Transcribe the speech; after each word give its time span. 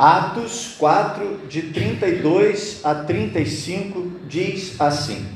Atos 0.00 0.76
4, 0.78 1.40
de 1.46 1.60
32 1.60 2.80
a 2.82 2.94
35, 2.94 4.12
diz 4.26 4.80
assim: 4.80 5.26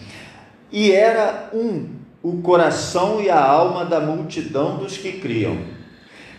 E 0.72 0.90
era 0.90 1.50
um 1.52 1.90
o 2.22 2.40
coração 2.40 3.21
e 3.21 3.29
a 3.29 3.38
alma 3.38 3.85
da 3.85 4.00
multidão 4.00 4.79
dos 4.79 4.96
que 4.96 5.21
criam. 5.21 5.58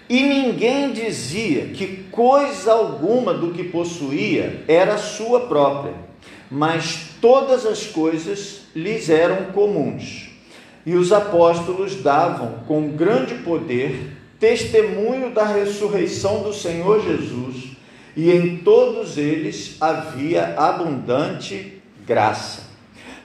E 0.10 0.24
ninguém 0.24 0.92
dizia 0.92 1.68
que 1.68 2.06
coisa 2.10 2.72
alguma 2.72 3.32
do 3.32 3.52
que 3.52 3.66
possuía 3.66 4.64
era 4.68 4.98
sua 4.98 5.42
própria, 5.42 5.94
mas 6.50 7.10
todas 7.22 7.64
as 7.64 7.86
coisas 7.86 8.62
lhes 8.76 9.08
eram 9.08 9.52
comuns. 9.52 10.32
E 10.84 10.96
os 10.96 11.12
apóstolos 11.12 12.02
davam 12.02 12.64
com 12.68 12.90
grande 12.90 13.36
poder 13.36 14.18
testemunho 14.40 15.30
da 15.30 15.46
ressurreição 15.46 16.42
do 16.42 16.52
Senhor 16.52 17.04
Jesus 17.04 17.75
e 18.16 18.32
em 18.32 18.58
todos 18.58 19.18
eles 19.18 19.76
havia 19.80 20.56
abundante 20.58 21.82
graça. 22.06 22.64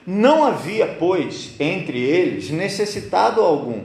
Não 0.05 0.43
havia, 0.43 0.87
pois, 0.99 1.55
entre 1.59 1.99
eles 1.99 2.49
necessitado 2.49 3.41
algum, 3.41 3.83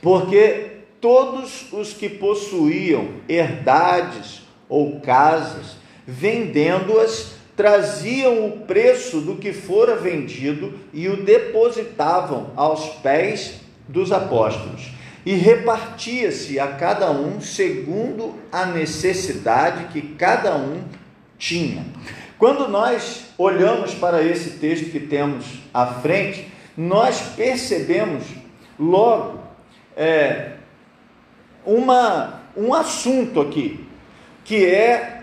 porque 0.00 0.70
todos 1.00 1.72
os 1.72 1.92
que 1.92 2.08
possuíam 2.08 3.08
herdades 3.28 4.42
ou 4.68 5.00
casas, 5.00 5.76
vendendo-as, 6.06 7.34
traziam 7.54 8.46
o 8.46 8.60
preço 8.66 9.20
do 9.20 9.36
que 9.36 9.52
fora 9.52 9.94
vendido 9.94 10.72
e 10.92 11.08
o 11.08 11.22
depositavam 11.22 12.50
aos 12.56 12.86
pés 13.02 13.60
dos 13.86 14.10
apóstolos 14.10 14.90
e 15.24 15.34
repartia-se 15.34 16.58
a 16.58 16.68
cada 16.68 17.10
um 17.10 17.40
segundo 17.40 18.34
a 18.50 18.66
necessidade 18.66 19.92
que 19.92 20.02
cada 20.16 20.56
um 20.56 20.82
tinha. 21.38 21.84
Quando 22.38 22.66
nós 22.68 23.26
olhamos 23.38 23.94
para 23.94 24.22
esse 24.22 24.58
texto 24.58 24.90
que 24.90 24.98
temos 24.98 25.44
à 25.72 25.86
frente, 25.86 26.48
nós 26.76 27.20
percebemos 27.36 28.24
logo 28.78 29.40
é, 29.96 30.52
uma, 31.64 32.40
um 32.56 32.74
assunto 32.74 33.40
aqui, 33.40 33.86
que 34.44 34.66
é 34.66 35.22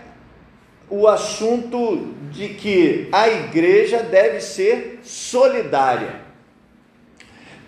o 0.88 1.06
assunto 1.06 2.14
de 2.30 2.48
que 2.48 3.08
a 3.12 3.28
igreja 3.28 4.02
deve 4.02 4.40
ser 4.40 5.00
solidária 5.02 6.19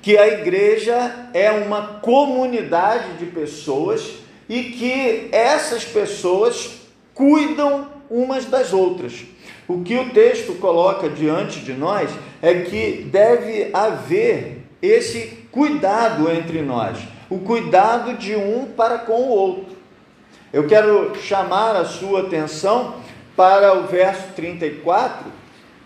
que 0.02 0.18
a 0.18 0.26
igreja 0.26 1.28
é 1.32 1.52
uma 1.52 2.00
comunidade 2.00 3.18
de 3.18 3.26
pessoas 3.26 4.14
e 4.48 4.64
que 4.64 5.28
essas 5.30 5.84
pessoas 5.84 6.72
cuidam 7.14 7.86
umas 8.10 8.44
das 8.44 8.72
outras. 8.72 9.24
O 9.68 9.82
que 9.82 9.96
o 9.96 10.10
texto 10.10 10.54
coloca 10.58 11.08
diante 11.08 11.60
de 11.60 11.72
nós 11.72 12.10
é 12.42 12.62
que 12.62 13.08
deve 13.10 13.70
haver 13.72 14.58
esse 14.82 15.46
cuidado 15.52 16.28
entre 16.28 16.60
nós, 16.62 16.98
o 17.30 17.38
cuidado 17.38 18.14
de 18.14 18.34
um 18.34 18.66
para 18.76 18.98
com 18.98 19.12
o 19.12 19.28
outro. 19.28 19.76
Eu 20.52 20.66
quero 20.66 21.14
chamar 21.22 21.76
a 21.76 21.84
sua 21.84 22.22
atenção 22.22 22.96
para 23.36 23.78
o 23.78 23.86
verso 23.86 24.32
34, 24.34 25.30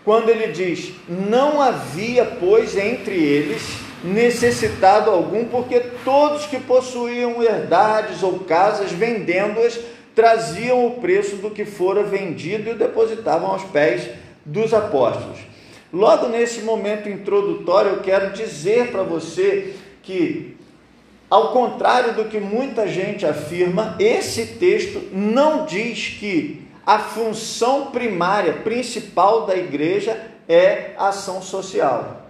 quando 0.03 0.29
ele 0.29 0.47
diz: 0.47 0.91
Não 1.07 1.61
havia, 1.61 2.25
pois, 2.25 2.75
entre 2.75 3.15
eles 3.15 3.86
necessitado 4.03 5.09
algum, 5.09 5.45
porque 5.45 5.79
todos 6.03 6.45
que 6.45 6.59
possuíam 6.59 7.41
herdades 7.41 8.23
ou 8.23 8.39
casas, 8.39 8.91
vendendo-as, 8.91 9.79
traziam 10.15 10.87
o 10.87 10.99
preço 10.99 11.37
do 11.37 11.51
que 11.51 11.65
fora 11.65 12.03
vendido 12.03 12.69
e 12.69 12.73
o 12.73 12.77
depositavam 12.77 13.51
aos 13.51 13.63
pés 13.65 14.09
dos 14.45 14.73
apóstolos. 14.73 15.39
Logo 15.91 16.27
nesse 16.27 16.61
momento 16.61 17.07
introdutório, 17.07 17.91
eu 17.91 17.99
quero 18.01 18.33
dizer 18.33 18.91
para 18.91 19.03
você 19.03 19.75
que, 20.03 20.57
ao 21.29 21.51
contrário 21.51 22.13
do 22.13 22.25
que 22.25 22.39
muita 22.39 22.87
gente 22.87 23.25
afirma, 23.25 23.95
esse 23.99 24.45
texto 24.57 25.09
não 25.13 25.65
diz 25.65 26.17
que 26.19 26.67
a 26.85 26.99
função 26.99 27.87
primária, 27.87 28.53
principal 28.53 29.45
da 29.45 29.55
igreja 29.55 30.19
é 30.47 30.91
ação 30.97 31.41
social. 31.41 32.26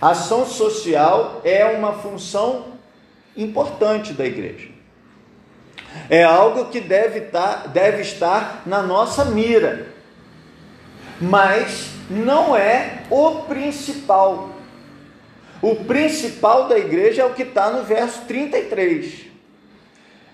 Ação 0.00 0.46
social 0.46 1.40
é 1.44 1.64
uma 1.64 1.94
função 1.94 2.66
importante 3.36 4.12
da 4.12 4.24
igreja. 4.24 4.68
É 6.10 6.24
algo 6.24 6.66
que 6.66 6.80
deve 6.80 7.20
estar, 7.20 7.62
tá, 7.62 7.66
deve 7.68 8.02
estar 8.02 8.62
na 8.66 8.82
nossa 8.82 9.24
mira, 9.24 9.88
mas 11.20 11.90
não 12.10 12.56
é 12.56 13.02
o 13.10 13.42
principal. 13.42 14.50
O 15.62 15.76
principal 15.76 16.68
da 16.68 16.78
igreja 16.78 17.22
é 17.22 17.24
o 17.24 17.32
que 17.32 17.44
está 17.44 17.70
no 17.70 17.84
verso 17.84 18.22
33. 18.26 19.26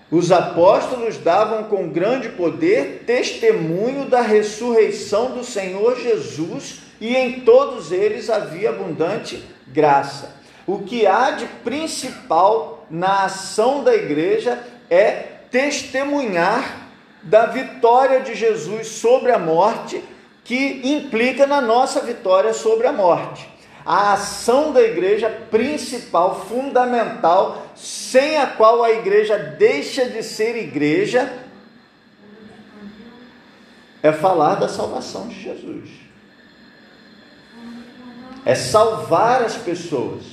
Os 0.09 0.29
apóstolos 0.29 1.17
davam 1.17 1.65
com 1.65 1.87
grande 1.87 2.29
poder 2.29 3.03
testemunho 3.05 4.05
da 4.05 4.21
ressurreição 4.21 5.31
do 5.31 5.43
Senhor 5.43 5.97
Jesus 5.97 6.81
e 7.01 7.17
em 7.17 7.39
todos 7.39 7.91
eles 7.91 8.29
havia 8.29 8.69
abundante 8.69 9.43
graça. 9.67 10.35
O 10.67 10.83
que 10.83 11.07
há 11.07 11.31
de 11.31 11.47
principal 11.63 12.85
na 12.91 13.25
ação 13.25 13.83
da 13.83 13.95
igreja 13.95 14.63
é 14.87 15.09
testemunhar 15.49 16.89
da 17.23 17.47
vitória 17.47 18.21
de 18.21 18.35
Jesus 18.35 18.87
sobre 18.87 19.31
a 19.31 19.39
morte, 19.39 20.03
que 20.43 20.81
implica 20.83 21.47
na 21.47 21.59
nossa 21.59 22.01
vitória 22.01 22.53
sobre 22.53 22.85
a 22.85 22.93
morte. 22.93 23.49
A 23.83 24.13
ação 24.13 24.71
da 24.71 24.81
igreja 24.81 25.27
principal, 25.49 26.45
fundamental, 26.47 27.65
sem 27.75 28.37
a 28.37 28.45
qual 28.45 28.83
a 28.83 28.91
igreja 28.91 29.37
deixa 29.39 30.05
de 30.05 30.21
ser 30.21 30.55
igreja, 30.55 31.33
é 34.03 34.11
falar 34.11 34.55
da 34.55 34.67
salvação 34.67 35.27
de 35.27 35.41
Jesus 35.41 36.10
é 38.45 38.55
salvar 38.55 39.43
as 39.43 39.55
pessoas, 39.55 40.23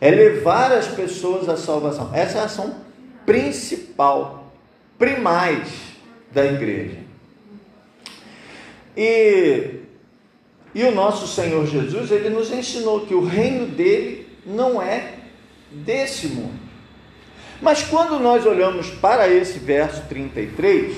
é 0.00 0.10
levar 0.10 0.72
as 0.72 0.86
pessoas 0.86 1.48
à 1.48 1.56
salvação. 1.56 2.10
Essa 2.14 2.38
é 2.38 2.40
a 2.42 2.44
ação 2.44 2.76
principal, 3.26 4.52
primais 4.98 5.68
da 6.32 6.44
igreja. 6.46 6.98
E, 8.96 9.80
e 10.74 10.84
o 10.84 10.94
nosso 10.94 11.26
Senhor 11.26 11.66
Jesus, 11.66 12.10
ele 12.10 12.30
nos 12.30 12.50
ensinou 12.50 13.06
que 13.06 13.14
o 13.14 13.24
reino 13.24 13.66
dele 13.66 14.28
não 14.46 14.80
é 14.80 15.14
desse 15.70 16.28
mundo. 16.28 16.68
Mas 17.60 17.82
quando 17.82 18.20
nós 18.20 18.46
olhamos 18.46 18.88
para 18.90 19.28
esse 19.28 19.58
verso 19.58 20.02
33, 20.08 20.96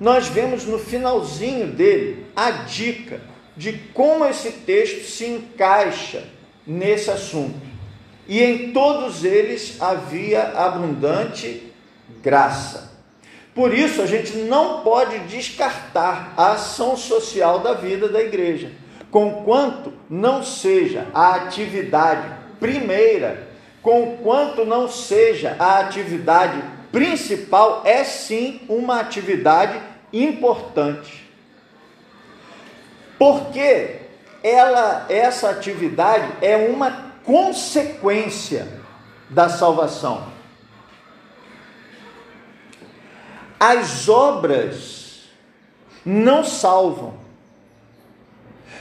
nós 0.00 0.26
vemos 0.26 0.64
no 0.64 0.78
finalzinho 0.78 1.68
dele 1.68 2.26
a 2.34 2.50
dica 2.50 3.20
de 3.56 3.72
como 3.94 4.24
esse 4.24 4.50
texto 4.50 5.04
se 5.04 5.26
encaixa 5.26 6.24
nesse 6.66 7.10
assunto. 7.10 7.60
E 8.26 8.42
em 8.42 8.72
todos 8.72 9.24
eles 9.24 9.80
havia 9.80 10.52
abundante 10.56 11.72
graça. 12.22 12.92
Por 13.54 13.74
isso, 13.74 14.00
a 14.00 14.06
gente 14.06 14.36
não 14.38 14.80
pode 14.80 15.18
descartar 15.20 16.32
a 16.36 16.52
ação 16.52 16.96
social 16.96 17.58
da 17.58 17.74
vida 17.74 18.08
da 18.08 18.22
igreja, 18.22 18.72
conquanto 19.10 19.92
não 20.08 20.42
seja 20.42 21.06
a 21.12 21.34
atividade 21.34 22.34
primeira, 22.58 23.48
conquanto 23.82 24.64
não 24.64 24.88
seja 24.88 25.54
a 25.58 25.80
atividade 25.80 26.62
principal, 26.90 27.82
é 27.84 28.04
sim 28.04 28.60
uma 28.68 29.00
atividade 29.00 29.78
importante. 30.12 31.21
Porque 33.18 34.00
ela, 34.42 35.06
essa 35.08 35.50
atividade 35.50 36.32
é 36.40 36.56
uma 36.56 37.12
consequência 37.24 38.68
da 39.30 39.48
salvação. 39.48 40.30
As 43.58 44.08
obras 44.08 45.30
não 46.04 46.42
salvam, 46.42 47.14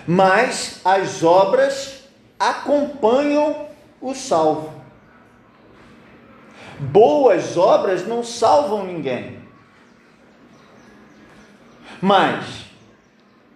mas 0.08 0.82
as 0.84 1.24
obras 1.24 2.04
acompanham 2.40 3.68
o 4.02 4.16
salvo. 4.16 4.82
Boas 6.80 7.58
obras 7.58 8.08
não 8.08 8.24
salvam 8.24 8.84
ninguém, 8.88 9.40
mas 12.02 12.61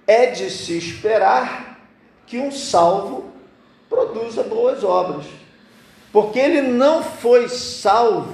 é 0.08 0.28
de 0.28 0.50
se 0.50 0.78
esperar 0.78 1.80
que 2.26 2.38
um 2.38 2.52
salvo 2.52 3.32
produza 3.90 4.44
boas 4.44 4.84
obras, 4.84 5.26
porque 6.12 6.40
ele 6.40 6.62
não 6.62 7.04
foi 7.04 7.48
salvo 7.50 8.34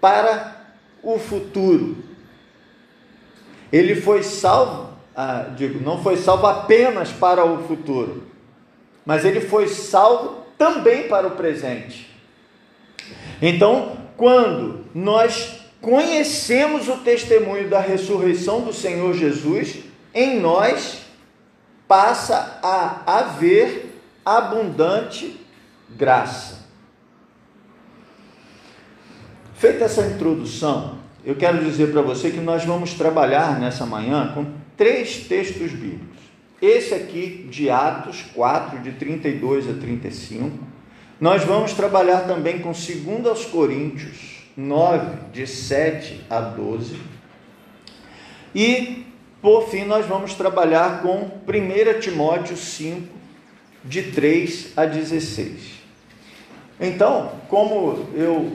para 0.00 0.56
o 1.02 1.18
futuro, 1.18 1.96
ele 3.72 3.94
foi 3.94 4.22
salvo, 4.22 4.90
ah, 5.14 5.46
digo, 5.56 5.82
não 5.82 6.02
foi 6.02 6.16
salvo 6.16 6.46
apenas 6.46 7.10
para 7.10 7.44
o 7.44 7.62
futuro, 7.66 8.24
mas 9.04 9.24
ele 9.24 9.40
foi 9.40 9.68
salvo 9.68 10.44
também 10.58 11.08
para 11.08 11.26
o 11.26 11.32
presente. 11.32 12.10
Então, 13.40 13.96
quando 14.16 14.84
nós 14.94 15.60
conhecemos 15.80 16.88
o 16.88 16.98
testemunho 16.98 17.68
da 17.68 17.80
ressurreição 17.80 18.60
do 18.60 18.72
Senhor 18.72 19.14
Jesus, 19.14 19.89
em 20.14 20.40
nós 20.40 21.02
passa 21.86 22.58
a 22.62 23.18
haver 23.18 24.00
abundante 24.24 25.40
graça. 25.90 26.60
Feita 29.54 29.84
essa 29.84 30.06
introdução, 30.06 30.98
eu 31.24 31.34
quero 31.34 31.62
dizer 31.64 31.92
para 31.92 32.00
você 32.00 32.30
que 32.30 32.40
nós 32.40 32.64
vamos 32.64 32.94
trabalhar 32.94 33.60
nessa 33.60 33.84
manhã 33.84 34.32
com 34.34 34.46
três 34.76 35.26
textos 35.26 35.72
bíblicos. 35.72 36.18
Esse 36.62 36.94
aqui 36.94 37.48
de 37.50 37.70
Atos 37.70 38.22
4, 38.34 38.80
de 38.80 38.92
32 38.92 39.68
a 39.68 39.74
35. 39.74 40.58
Nós 41.20 41.44
vamos 41.44 41.74
trabalhar 41.74 42.20
também 42.20 42.60
com 42.60 42.72
2 42.72 43.44
Coríntios 43.46 44.40
9, 44.56 45.30
de 45.32 45.46
7 45.46 46.24
a 46.28 46.40
12. 46.40 46.96
E, 48.54 49.06
por 49.40 49.68
fim, 49.68 49.84
nós 49.84 50.06
vamos 50.06 50.34
trabalhar 50.34 51.02
com 51.02 51.30
1 51.46 52.00
Timóteo 52.00 52.56
5, 52.56 53.08
de 53.84 54.12
3 54.12 54.72
a 54.76 54.84
16. 54.84 55.80
Então, 56.78 57.32
como 57.48 58.08
eu 58.14 58.52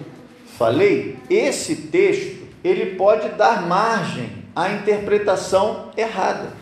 falei, 0.58 1.18
esse 1.30 1.76
texto 1.76 2.46
ele 2.64 2.96
pode 2.96 3.30
dar 3.30 3.68
margem 3.68 4.46
à 4.56 4.70
interpretação 4.70 5.92
errada. 5.96 6.54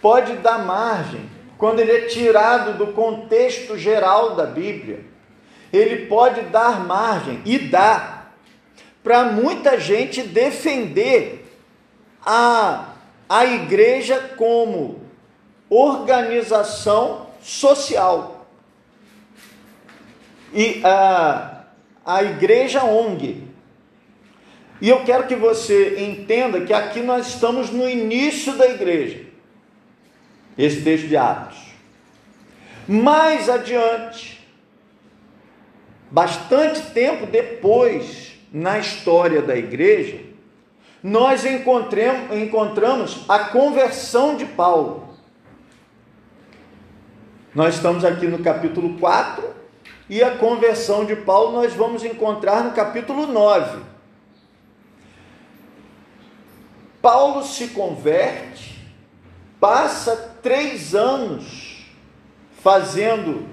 Pode 0.00 0.34
dar 0.36 0.64
margem 0.64 1.20
quando 1.58 1.80
ele 1.80 1.92
é 1.92 2.00
tirado 2.02 2.78
do 2.78 2.92
contexto 2.92 3.76
geral 3.76 4.34
da 4.34 4.46
Bíblia. 4.46 5.00
Ele 5.72 6.06
pode 6.06 6.42
dar 6.42 6.84
margem 6.86 7.42
e 7.44 7.58
dá 7.58 8.26
para 9.02 9.24
muita 9.24 9.78
gente 9.78 10.22
defender 10.22 11.46
a, 12.24 12.93
a 13.28 13.44
igreja 13.44 14.34
como 14.36 15.00
organização 15.68 17.26
social. 17.40 18.46
E 20.52 20.80
a, 20.84 21.64
a 22.04 22.22
igreja 22.22 22.84
ONG. 22.84 23.48
E 24.80 24.88
eu 24.88 25.04
quero 25.04 25.26
que 25.26 25.34
você 25.34 26.00
entenda 26.00 26.60
que 26.60 26.72
aqui 26.72 27.00
nós 27.00 27.28
estamos 27.28 27.70
no 27.70 27.88
início 27.88 28.56
da 28.56 28.68
igreja. 28.68 29.24
Esse 30.56 30.82
texto 30.82 31.08
de 31.08 31.16
Atos. 31.16 31.58
Mais 32.86 33.48
adiante, 33.48 34.46
bastante 36.10 36.82
tempo 36.92 37.26
depois 37.26 38.34
na 38.52 38.78
história 38.78 39.42
da 39.42 39.56
igreja, 39.56 40.20
nós 41.04 41.44
encontramos 41.44 43.26
a 43.28 43.40
conversão 43.40 44.38
de 44.38 44.46
Paulo. 44.46 45.14
Nós 47.54 47.74
estamos 47.74 48.06
aqui 48.06 48.26
no 48.26 48.38
capítulo 48.38 48.98
4 48.98 49.44
e 50.08 50.22
a 50.22 50.38
conversão 50.38 51.04
de 51.04 51.14
Paulo 51.14 51.52
nós 51.52 51.74
vamos 51.74 52.02
encontrar 52.02 52.64
no 52.64 52.72
capítulo 52.72 53.26
9. 53.26 53.82
Paulo 57.02 57.44
se 57.44 57.68
converte, 57.68 58.82
passa 59.60 60.16
três 60.42 60.94
anos 60.94 61.84
fazendo 62.62 63.46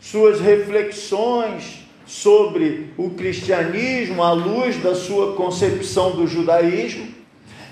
suas 0.00 0.40
reflexões, 0.40 1.83
sobre 2.14 2.92
o 2.96 3.10
cristianismo 3.10 4.22
à 4.22 4.30
luz 4.30 4.80
da 4.80 4.94
sua 4.94 5.34
concepção 5.34 6.12
do 6.12 6.28
judaísmo, 6.28 7.12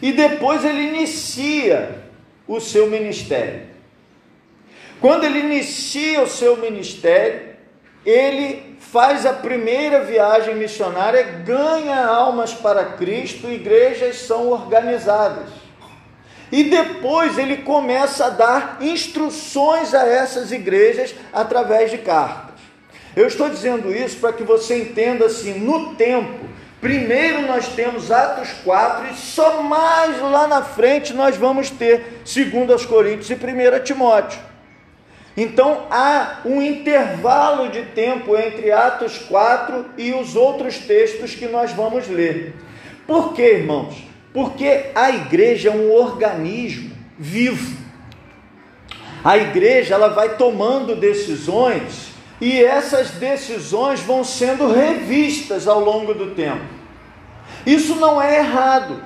e 0.02 0.10
depois 0.12 0.64
ele 0.64 0.82
inicia 0.88 2.02
o 2.48 2.58
seu 2.58 2.90
ministério. 2.90 3.68
Quando 5.00 5.22
ele 5.22 5.38
inicia 5.38 6.22
o 6.22 6.26
seu 6.26 6.56
ministério, 6.56 7.50
ele 8.04 8.76
faz 8.80 9.24
a 9.24 9.32
primeira 9.32 10.02
viagem 10.02 10.56
missionária, 10.56 11.22
ganha 11.22 12.04
almas 12.04 12.52
para 12.52 12.84
Cristo, 12.84 13.48
igrejas 13.48 14.16
são 14.16 14.50
organizadas. 14.50 15.50
E 16.50 16.64
depois 16.64 17.38
ele 17.38 17.58
começa 17.58 18.26
a 18.26 18.30
dar 18.30 18.78
instruções 18.80 19.94
a 19.94 20.04
essas 20.04 20.50
igrejas 20.50 21.14
através 21.32 21.92
de 21.92 21.98
cartas. 21.98 22.51
Eu 23.14 23.26
estou 23.26 23.50
dizendo 23.50 23.94
isso 23.94 24.18
para 24.18 24.32
que 24.32 24.42
você 24.42 24.82
entenda 24.82 25.26
assim, 25.26 25.58
no 25.58 25.94
tempo, 25.94 26.46
primeiro 26.80 27.42
nós 27.42 27.68
temos 27.68 28.10
Atos 28.10 28.48
4 28.64 29.12
e 29.12 29.16
só 29.16 29.62
mais 29.62 30.18
lá 30.20 30.46
na 30.46 30.62
frente 30.62 31.12
nós 31.12 31.36
vamos 31.36 31.68
ter 31.68 32.22
2 32.24 32.86
Coríntios 32.86 33.28
e 33.30 33.34
1 33.34 33.84
Timóteo. 33.84 34.40
Então 35.36 35.86
há 35.90 36.40
um 36.44 36.62
intervalo 36.62 37.68
de 37.68 37.82
tempo 37.82 38.36
entre 38.36 38.70
Atos 38.70 39.18
4 39.18 39.86
e 39.98 40.12
os 40.12 40.34
outros 40.34 40.78
textos 40.78 41.34
que 41.34 41.46
nós 41.46 41.72
vamos 41.72 42.08
ler. 42.08 42.54
Por 43.06 43.34
quê, 43.34 43.56
irmãos? 43.56 43.94
Porque 44.32 44.86
a 44.94 45.10
igreja 45.10 45.68
é 45.68 45.72
um 45.72 45.92
organismo 45.92 46.92
vivo. 47.18 47.82
A 49.22 49.36
igreja 49.36 49.94
ela 49.94 50.08
vai 50.08 50.36
tomando 50.36 50.96
decisões 50.96 52.11
e 52.42 52.60
essas 52.60 53.12
decisões 53.12 54.00
vão 54.00 54.24
sendo 54.24 54.66
revistas 54.72 55.68
ao 55.68 55.78
longo 55.78 56.12
do 56.12 56.34
tempo. 56.34 56.64
Isso 57.64 57.94
não 57.94 58.20
é 58.20 58.38
errado. 58.38 59.00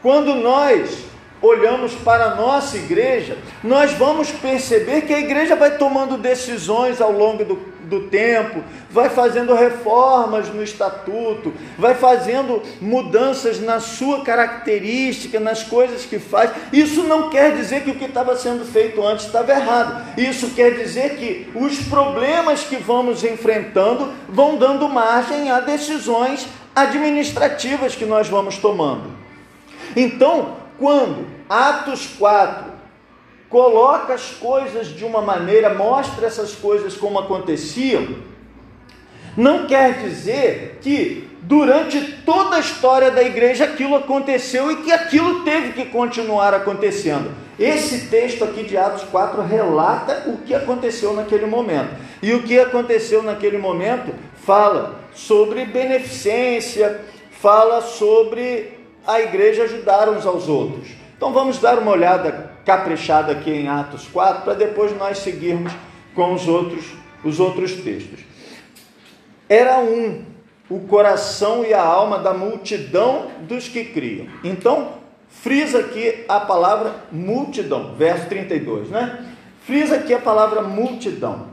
Quando 0.00 0.34
nós 0.36 1.04
olhamos 1.42 1.92
para 1.96 2.28
a 2.28 2.34
nossa 2.34 2.78
igreja, 2.78 3.36
nós 3.62 3.92
vamos 3.92 4.32
perceber 4.32 5.02
que 5.02 5.12
a 5.12 5.20
igreja 5.20 5.54
vai 5.54 5.76
tomando 5.76 6.16
decisões 6.16 6.98
ao 6.98 7.12
longo 7.12 7.44
do, 7.44 7.56
do 7.92 8.08
tempo, 8.08 8.64
vai 8.90 9.10
fazendo 9.10 9.54
reformas 9.54 10.48
no 10.48 10.62
estatuto, 10.62 11.52
vai 11.78 11.94
fazendo 11.94 12.62
mudanças 12.80 13.60
na 13.60 13.80
sua 13.80 14.24
característica, 14.24 15.38
nas 15.38 15.62
coisas 15.62 16.06
que 16.06 16.18
faz. 16.18 16.50
Isso 16.72 17.02
não 17.02 17.28
quer 17.28 17.54
dizer 17.54 17.82
que 17.82 17.90
o 17.90 17.94
que 17.94 18.06
estava 18.06 18.34
sendo 18.36 18.64
feito 18.64 19.06
antes 19.06 19.26
estava 19.26 19.52
errado. 19.52 20.18
Isso 20.18 20.50
quer 20.50 20.74
dizer 20.74 21.16
que 21.16 21.50
os 21.54 21.80
problemas 21.80 22.62
que 22.64 22.76
vamos 22.76 23.22
enfrentando 23.22 24.10
vão 24.28 24.56
dando 24.56 24.88
margem 24.88 25.50
a 25.50 25.60
decisões 25.60 26.46
administrativas 26.74 27.94
que 27.94 28.06
nós 28.06 28.26
vamos 28.28 28.56
tomando. 28.56 29.12
Então, 29.94 30.56
quando 30.78 31.26
Atos 31.48 32.06
4 32.18 32.71
coloca 33.52 34.14
as 34.14 34.30
coisas 34.30 34.88
de 34.88 35.04
uma 35.04 35.20
maneira, 35.20 35.74
mostra 35.74 36.26
essas 36.26 36.54
coisas 36.54 36.96
como 36.96 37.18
aconteciam, 37.18 38.16
não 39.36 39.66
quer 39.66 39.98
dizer 40.02 40.78
que 40.80 41.28
durante 41.42 42.00
toda 42.24 42.56
a 42.56 42.60
história 42.60 43.10
da 43.10 43.22
igreja 43.22 43.64
aquilo 43.64 43.94
aconteceu 43.94 44.72
e 44.72 44.76
que 44.76 44.90
aquilo 44.90 45.44
teve 45.44 45.72
que 45.72 45.84
continuar 45.90 46.54
acontecendo. 46.54 47.30
Esse 47.58 48.06
texto 48.06 48.42
aqui 48.42 48.62
de 48.62 48.76
Atos 48.76 49.04
4 49.04 49.42
relata 49.42 50.24
o 50.26 50.38
que 50.38 50.54
aconteceu 50.54 51.12
naquele 51.12 51.46
momento. 51.46 51.90
E 52.22 52.32
o 52.32 52.42
que 52.42 52.58
aconteceu 52.58 53.22
naquele 53.22 53.58
momento 53.58 54.14
fala 54.44 54.98
sobre 55.14 55.66
beneficência, 55.66 57.02
fala 57.30 57.82
sobre 57.82 58.78
a 59.06 59.20
igreja 59.20 59.64
ajudar 59.64 60.08
uns 60.08 60.24
aos 60.24 60.48
outros. 60.48 60.88
Então 61.16 61.32
vamos 61.32 61.58
dar 61.58 61.78
uma 61.78 61.90
olhada 61.92 62.51
caprichada 62.64 63.32
aqui 63.32 63.50
em 63.50 63.68
Atos 63.68 64.06
4 64.08 64.42
para 64.42 64.54
depois 64.54 64.96
nós 64.96 65.18
seguirmos 65.18 65.72
com 66.14 66.34
os 66.34 66.46
outros, 66.46 66.84
os 67.24 67.40
outros 67.40 67.72
textos. 67.72 68.20
Era 69.48 69.80
um 69.80 70.32
o 70.72 70.80
coração 70.80 71.64
e 71.64 71.74
a 71.74 71.82
alma 71.82 72.18
da 72.18 72.32
multidão 72.32 73.30
dos 73.40 73.68
que 73.68 73.84
criam. 73.84 74.26
Então, 74.42 74.94
frisa 75.28 75.80
aqui 75.80 76.24
a 76.26 76.40
palavra 76.40 77.04
multidão, 77.12 77.94
verso 77.94 78.26
32, 78.28 78.88
né? 78.88 79.34
Frisa 79.66 79.96
aqui 79.96 80.14
a 80.14 80.18
palavra 80.18 80.62
multidão. 80.62 81.48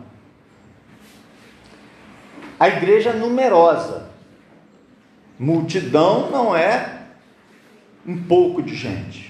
A 2.57 2.69
igreja 2.69 3.11
numerosa. 3.11 4.09
Multidão 5.37 6.29
não 6.31 6.55
é 6.55 7.03
um 8.05 8.23
pouco 8.23 8.61
de 8.61 8.75
gente. 8.75 9.28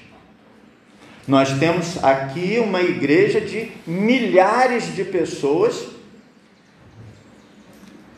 Nós 1.29 1.59
temos 1.59 2.03
aqui 2.03 2.57
uma 2.59 2.81
igreja 2.81 3.39
de 3.39 3.71
milhares 3.85 4.95
de 4.95 5.03
pessoas 5.03 5.85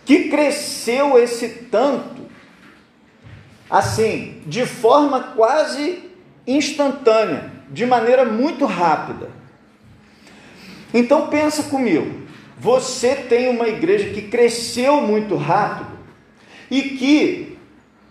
que 0.05 0.29
cresceu 0.29 1.21
esse 1.21 1.49
tanto, 1.69 2.21
assim, 3.69 4.41
de 4.45 4.65
forma 4.65 5.33
quase 5.35 6.09
instantânea, 6.47 7.51
de 7.69 7.85
maneira 7.85 8.23
muito 8.23 8.65
rápida. 8.65 9.29
Então 10.93 11.27
pensa 11.27 11.63
comigo, 11.63 12.21
você 12.57 13.13
tem 13.13 13.49
uma 13.49 13.67
igreja 13.67 14.13
que 14.13 14.21
cresceu 14.21 15.01
muito 15.01 15.35
rápido 15.35 15.99
e 16.69 16.81
que 16.81 17.50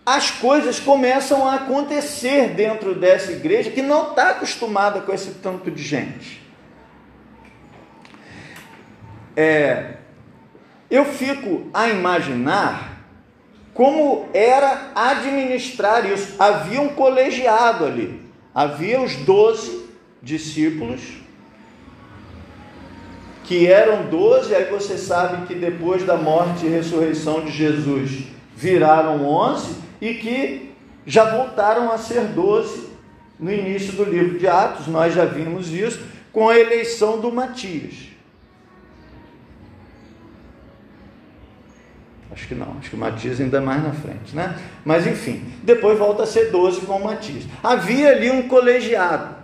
as 0.04 0.30
coisas 0.30 0.80
começam 0.80 1.46
a 1.46 1.56
acontecer 1.56 2.50
dentro 2.50 2.94
dessa 2.94 3.32
igreja 3.32 3.70
que 3.70 3.82
não 3.82 4.10
está 4.10 4.30
acostumada 4.30 5.00
com 5.00 5.12
esse 5.12 5.32
tanto 5.34 5.70
de 5.70 5.82
gente. 5.82 6.40
É, 9.36 9.94
eu 10.90 11.04
fico 11.04 11.68
a 11.72 11.88
imaginar 11.88 13.04
como 13.72 14.28
era 14.34 14.90
administrar 14.94 16.10
isso. 16.10 16.34
Havia 16.38 16.80
um 16.80 16.88
colegiado 16.88 17.84
ali, 17.84 18.20
havia 18.54 19.00
os 19.00 19.14
doze 19.16 19.88
discípulos, 20.22 21.00
que 23.44 23.66
eram 23.66 24.06
doze, 24.06 24.54
aí 24.54 24.64
você 24.64 24.96
sabe 24.96 25.46
que 25.46 25.54
depois 25.54 26.04
da 26.04 26.16
morte 26.16 26.66
e 26.66 26.68
ressurreição 26.68 27.44
de 27.44 27.50
Jesus 27.50 28.24
viraram 28.54 29.26
onze 29.26 29.89
e 30.00 30.14
que 30.14 30.72
já 31.06 31.36
voltaram 31.36 31.90
a 31.90 31.98
ser 31.98 32.24
doze 32.28 32.88
no 33.38 33.52
início 33.52 33.92
do 33.94 34.04
livro 34.04 34.38
de 34.38 34.46
Atos, 34.46 34.86
nós 34.86 35.14
já 35.14 35.24
vimos 35.24 35.70
isso, 35.70 36.00
com 36.32 36.48
a 36.48 36.58
eleição 36.58 37.20
do 37.20 37.32
Matias. 37.32 38.10
Acho 42.32 42.46
que 42.46 42.54
não, 42.54 42.76
acho 42.78 42.90
que 42.90 42.96
o 42.96 42.98
Matias 42.98 43.40
ainda 43.40 43.58
é 43.58 43.60
mais 43.60 43.82
na 43.82 43.92
frente, 43.92 44.36
né? 44.36 44.56
Mas 44.84 45.06
enfim, 45.06 45.52
depois 45.62 45.98
volta 45.98 46.22
a 46.22 46.26
ser 46.26 46.50
12 46.50 46.82
com 46.82 46.96
o 46.96 47.04
Matias. 47.04 47.44
Havia 47.62 48.10
ali 48.10 48.30
um 48.30 48.46
colegiado. 48.46 49.34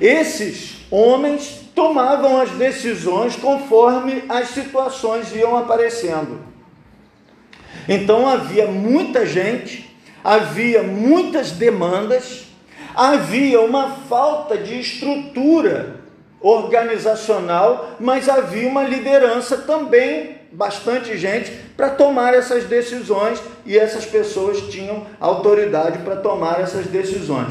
Esses 0.00 0.86
homens 0.90 1.68
tomavam 1.74 2.40
as 2.40 2.50
decisões 2.52 3.36
conforme 3.36 4.24
as 4.28 4.48
situações 4.48 5.34
iam 5.34 5.56
aparecendo. 5.56 6.47
Então 7.88 8.28
havia 8.28 8.66
muita 8.66 9.24
gente, 9.24 9.96
havia 10.22 10.82
muitas 10.82 11.52
demandas, 11.52 12.44
havia 12.94 13.60
uma 13.62 13.90
falta 14.08 14.58
de 14.58 14.78
estrutura 14.78 15.96
organizacional, 16.40 17.96
mas 17.98 18.28
havia 18.28 18.68
uma 18.68 18.82
liderança 18.82 19.56
também 19.56 20.36
bastante 20.52 21.16
gente 21.16 21.50
para 21.76 21.90
tomar 21.90 22.34
essas 22.34 22.64
decisões 22.64 23.40
e 23.64 23.76
essas 23.78 24.04
pessoas 24.04 24.60
tinham 24.68 25.06
autoridade 25.18 25.98
para 25.98 26.16
tomar 26.16 26.60
essas 26.60 26.86
decisões. 26.86 27.48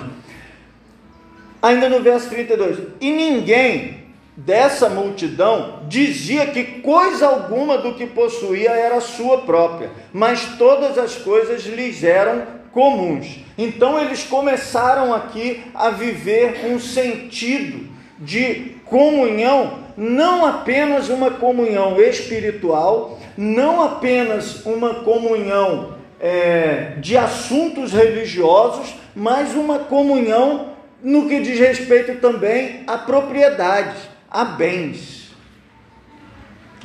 Ainda 1.62 1.90
no 1.90 2.02
verso 2.02 2.30
32: 2.30 2.78
E 3.02 3.12
ninguém 3.12 4.07
dessa 4.38 4.88
multidão 4.88 5.80
dizia 5.88 6.46
que 6.48 6.64
coisa 6.82 7.28
alguma 7.28 7.80
do 7.80 7.96
que 7.96 8.06
possuía 8.06 8.70
era 8.70 9.02
sua 9.02 9.40
própria, 9.40 9.90
mas 10.14 10.56
todas 10.58 10.98
as 10.98 11.16
coisas 11.16 11.66
lhes 11.66 12.04
eram 12.04 12.44
comuns. 12.72 13.40
Então 13.58 14.00
eles 14.00 14.24
começaram 14.24 15.12
aqui 15.12 15.64
a 15.74 15.90
viver 15.90 16.68
um 16.68 16.80
sentido 16.80 17.90
de 18.20 18.76
comunhão 18.86 19.88
não 19.98 20.46
apenas 20.46 21.10
uma 21.10 21.32
comunhão 21.32 22.00
espiritual, 22.00 23.18
não 23.36 23.82
apenas 23.82 24.64
uma 24.64 24.96
comunhão 24.96 25.96
é, 26.20 26.94
de 27.00 27.18
assuntos 27.18 27.94
religiosos, 27.94 28.94
mas 29.16 29.56
uma 29.56 29.80
comunhão 29.80 30.78
no 31.02 31.28
que 31.28 31.40
diz 31.40 31.60
respeito 31.60 32.22
também 32.22 32.84
a 32.86 32.98
propriedades, 32.98 34.17
a 34.30 34.44
bens. 34.46 35.32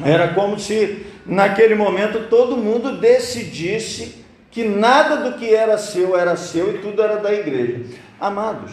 Era 0.02 0.34
como 0.34 0.58
se 0.58 1.06
naquele 1.26 1.74
momento 1.74 2.28
todo 2.28 2.56
mundo 2.56 2.98
decidisse 2.98 4.24
que 4.50 4.64
nada 4.64 5.30
do 5.30 5.38
que 5.38 5.54
era 5.54 5.78
seu 5.78 6.16
era 6.16 6.36
seu 6.36 6.74
e 6.74 6.78
tudo 6.78 7.02
era 7.02 7.16
da 7.16 7.32
igreja. 7.32 7.84
Amados, 8.20 8.72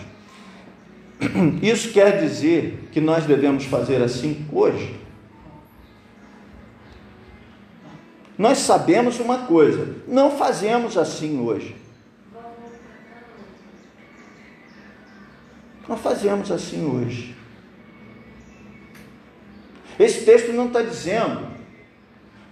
isso 1.61 1.91
quer 1.91 2.19
dizer 2.19 2.89
que 2.91 3.01
nós 3.01 3.25
devemos 3.25 3.65
fazer 3.65 4.01
assim 4.01 4.45
hoje? 4.51 4.99
Nós 8.37 8.59
sabemos 8.59 9.19
uma 9.19 9.39
coisa, 9.39 9.95
não 10.07 10.31
fazemos 10.31 10.97
assim 10.97 11.41
hoje. 11.41 11.75
Não 15.87 15.97
fazemos 15.97 16.51
assim 16.51 16.85
hoje. 16.85 17.35
Esse 19.99 20.23
texto 20.23 20.53
não 20.53 20.67
está 20.67 20.81
dizendo 20.81 21.49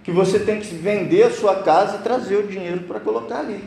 que 0.04 0.12
você 0.12 0.38
tem 0.38 0.60
que 0.60 0.74
vender 0.74 1.22
a 1.22 1.30
sua 1.30 1.62
casa 1.62 1.96
e 1.96 2.02
trazer 2.02 2.36
o 2.36 2.46
dinheiro 2.46 2.80
para 2.80 3.00
colocar 3.00 3.38
ali. 3.38 3.64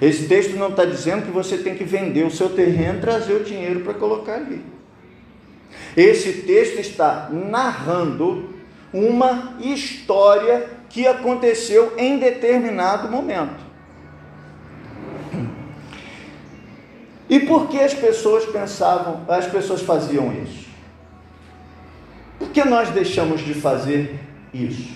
Esse 0.00 0.28
texto 0.28 0.56
não 0.56 0.68
está 0.68 0.84
dizendo 0.84 1.24
que 1.24 1.30
você 1.30 1.58
tem 1.58 1.74
que 1.74 1.84
vender 1.84 2.24
o 2.24 2.30
seu 2.30 2.50
terreno 2.50 2.98
e 2.98 3.00
trazer 3.00 3.34
o 3.34 3.44
dinheiro 3.44 3.80
para 3.80 3.94
colocar 3.94 4.34
ali. 4.34 4.64
Esse 5.96 6.42
texto 6.42 6.78
está 6.78 7.28
narrando 7.30 8.54
uma 8.92 9.56
história 9.60 10.68
que 10.88 11.06
aconteceu 11.06 11.92
em 11.96 12.18
determinado 12.18 13.08
momento. 13.08 13.64
E 17.28 17.40
por 17.40 17.68
que 17.68 17.80
as 17.80 17.94
pessoas 17.94 18.44
pensavam, 18.46 19.24
as 19.28 19.46
pessoas 19.46 19.82
faziam 19.82 20.32
isso? 20.32 20.63
Por 22.44 22.52
que 22.52 22.62
nós 22.62 22.90
deixamos 22.90 23.42
de 23.42 23.54
fazer 23.54 24.20
isso? 24.52 24.92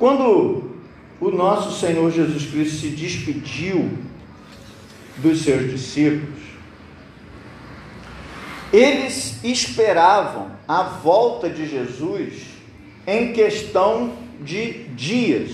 Quando 0.00 0.74
o 1.20 1.30
nosso 1.30 1.78
Senhor 1.78 2.10
Jesus 2.10 2.50
Cristo 2.50 2.78
se 2.78 2.88
despediu 2.88 3.88
dos 5.18 5.42
seus 5.42 5.70
discípulos, 5.70 6.40
eles 8.72 9.42
esperavam 9.44 10.50
a 10.66 10.82
volta 10.82 11.48
de 11.48 11.68
Jesus 11.68 12.46
em 13.06 13.32
questão 13.32 14.14
de 14.40 14.84
dias. 14.88 15.52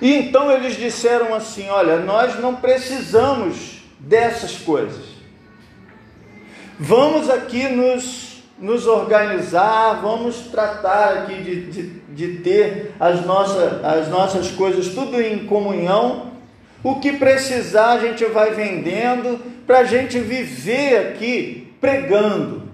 E 0.00 0.14
então 0.14 0.48
eles 0.52 0.76
disseram 0.76 1.34
assim: 1.34 1.68
Olha, 1.70 1.98
nós 1.98 2.38
não 2.38 2.54
precisamos 2.54 3.80
dessas 3.98 4.58
coisas. 4.58 5.15
Vamos 6.78 7.30
aqui 7.30 7.68
nos, 7.68 8.42
nos 8.58 8.86
organizar, 8.86 10.00
vamos 10.02 10.48
tratar 10.48 11.18
aqui 11.18 11.42
de, 11.42 11.70
de 11.70 12.06
de 12.16 12.38
ter 12.38 12.94
as, 12.98 13.24
nossas 13.26 13.84
as 13.84 14.08
nossas 14.08 14.50
coisas 14.50 14.88
tudo 14.88 15.20
em 15.20 15.46
comunhão. 15.46 16.32
O 16.82 16.98
que 16.98 17.12
precisar 17.12 17.92
a 17.92 17.98
gente 17.98 18.24
vai 18.24 18.54
vendendo 18.54 19.38
para 19.66 19.80
a 19.80 19.84
gente 19.84 20.18
viver 20.18 21.08
aqui 21.08 21.74
pregando. 21.78 22.70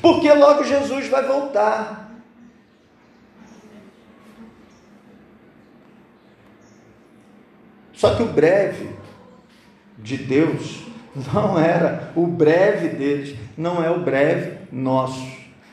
Porque 0.00 0.32
logo 0.32 0.62
Jesus 0.64 1.08
vai 1.08 1.26
voltar. 1.26 2.12
Só 7.94 8.14
que 8.14 8.22
o 8.22 8.26
breve 8.26 8.90
de 10.04 10.18
Deus 10.18 10.82
não 11.32 11.58
era 11.58 12.12
o 12.14 12.26
breve 12.26 12.88
deles, 12.88 13.34
não 13.56 13.82
é 13.82 13.90
o 13.90 14.00
breve 14.00 14.58
nosso. 14.70 15.26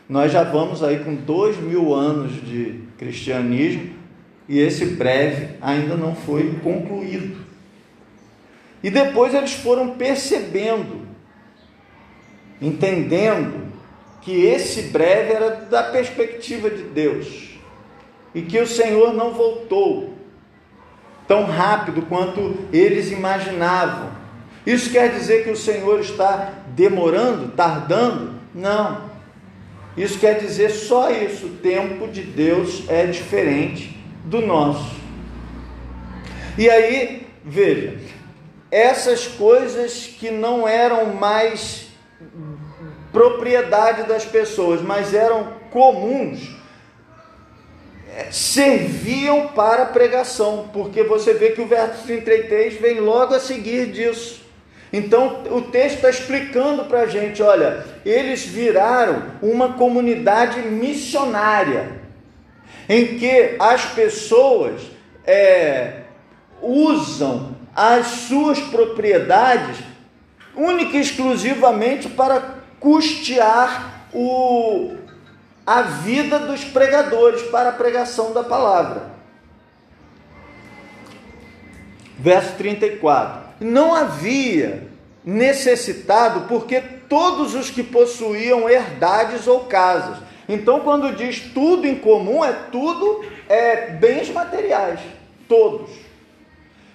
Nós 0.07 0.31
já 0.31 0.43
vamos 0.43 0.81
aí 0.81 0.99
com 0.99 1.13
dois 1.13 1.57
mil 1.57 1.93
anos 1.93 2.33
de 2.45 2.79
cristianismo 2.97 3.91
e 4.47 4.57
esse 4.59 4.85
breve 4.85 5.55
ainda 5.61 5.95
não 5.95 6.15
foi 6.15 6.53
concluído. 6.63 7.41
E 8.81 8.89
depois 8.89 9.33
eles 9.33 9.53
foram 9.53 9.91
percebendo, 9.91 11.07
entendendo 12.61 13.69
que 14.21 14.45
esse 14.45 14.83
breve 14.83 15.33
era 15.33 15.49
da 15.65 15.83
perspectiva 15.83 16.69
de 16.69 16.83
Deus 16.83 17.49
e 18.33 18.41
que 18.41 18.59
o 18.59 18.67
Senhor 18.67 19.13
não 19.13 19.33
voltou 19.33 20.13
tão 21.27 21.45
rápido 21.45 22.03
quanto 22.03 22.57
eles 22.71 23.11
imaginavam. 23.11 24.20
Isso 24.65 24.91
quer 24.91 25.11
dizer 25.11 25.43
que 25.43 25.49
o 25.49 25.57
Senhor 25.57 25.99
está 25.99 26.53
demorando, 26.67 27.49
tardando? 27.49 28.35
Não. 28.53 29.09
Isso 29.97 30.19
quer 30.19 30.39
dizer 30.39 30.69
só 30.69 31.11
isso: 31.11 31.47
o 31.47 31.57
tempo 31.57 32.07
de 32.07 32.21
Deus 32.21 32.83
é 32.87 33.05
diferente 33.05 33.97
do 34.25 34.41
nosso. 34.41 34.95
E 36.57 36.69
aí, 36.69 37.27
veja, 37.43 37.97
essas 38.69 39.27
coisas 39.27 40.07
que 40.07 40.29
não 40.29 40.67
eram 40.67 41.13
mais 41.13 41.87
propriedade 43.11 44.03
das 44.03 44.25
pessoas, 44.25 44.81
mas 44.81 45.13
eram 45.13 45.53
comuns, 45.69 46.55
serviam 48.31 49.49
para 49.49 49.85
pregação, 49.85 50.69
porque 50.71 51.03
você 51.03 51.33
vê 51.33 51.51
que 51.51 51.61
o 51.61 51.67
verso 51.67 52.03
33 52.03 52.75
vem 52.75 52.99
logo 52.99 53.33
a 53.33 53.39
seguir 53.39 53.91
disso. 53.91 54.40
Então 54.93 55.43
o 55.51 55.61
texto 55.61 55.95
está 55.95 56.09
explicando 56.09 56.85
para 56.85 57.01
a 57.01 57.07
gente: 57.07 57.41
olha, 57.41 57.85
eles 58.05 58.45
viraram 58.45 59.23
uma 59.41 59.73
comunidade 59.73 60.59
missionária, 60.61 62.01
em 62.89 63.17
que 63.17 63.55
as 63.59 63.85
pessoas 63.85 64.81
é, 65.25 66.01
usam 66.61 67.55
as 67.75 68.05
suas 68.07 68.59
propriedades 68.59 69.77
única 70.55 70.97
e 70.97 71.01
exclusivamente 71.01 72.09
para 72.09 72.55
custear 72.79 74.07
o, 74.13 74.95
a 75.65 75.81
vida 75.83 76.39
dos 76.39 76.63
pregadores 76.65 77.41
para 77.43 77.69
a 77.69 77.73
pregação 77.73 78.33
da 78.33 78.43
palavra. 78.43 79.11
Verso 82.19 82.55
34. 82.57 83.40
Não 83.61 83.95
havia 83.95 84.89
necessitado, 85.23 86.47
porque 86.47 86.81
todos 87.07 87.53
os 87.53 87.69
que 87.69 87.83
possuíam 87.83 88.67
herdades 88.67 89.45
ou 89.45 89.61
casas. 89.61 90.17
Então, 90.49 90.79
quando 90.79 91.15
diz 91.15 91.39
tudo 91.53 91.87
em 91.87 91.95
comum, 91.95 92.43
é 92.43 92.51
tudo 92.71 93.23
é, 93.47 93.91
bens 93.91 94.29
materiais, 94.29 94.99
todos. 95.47 95.91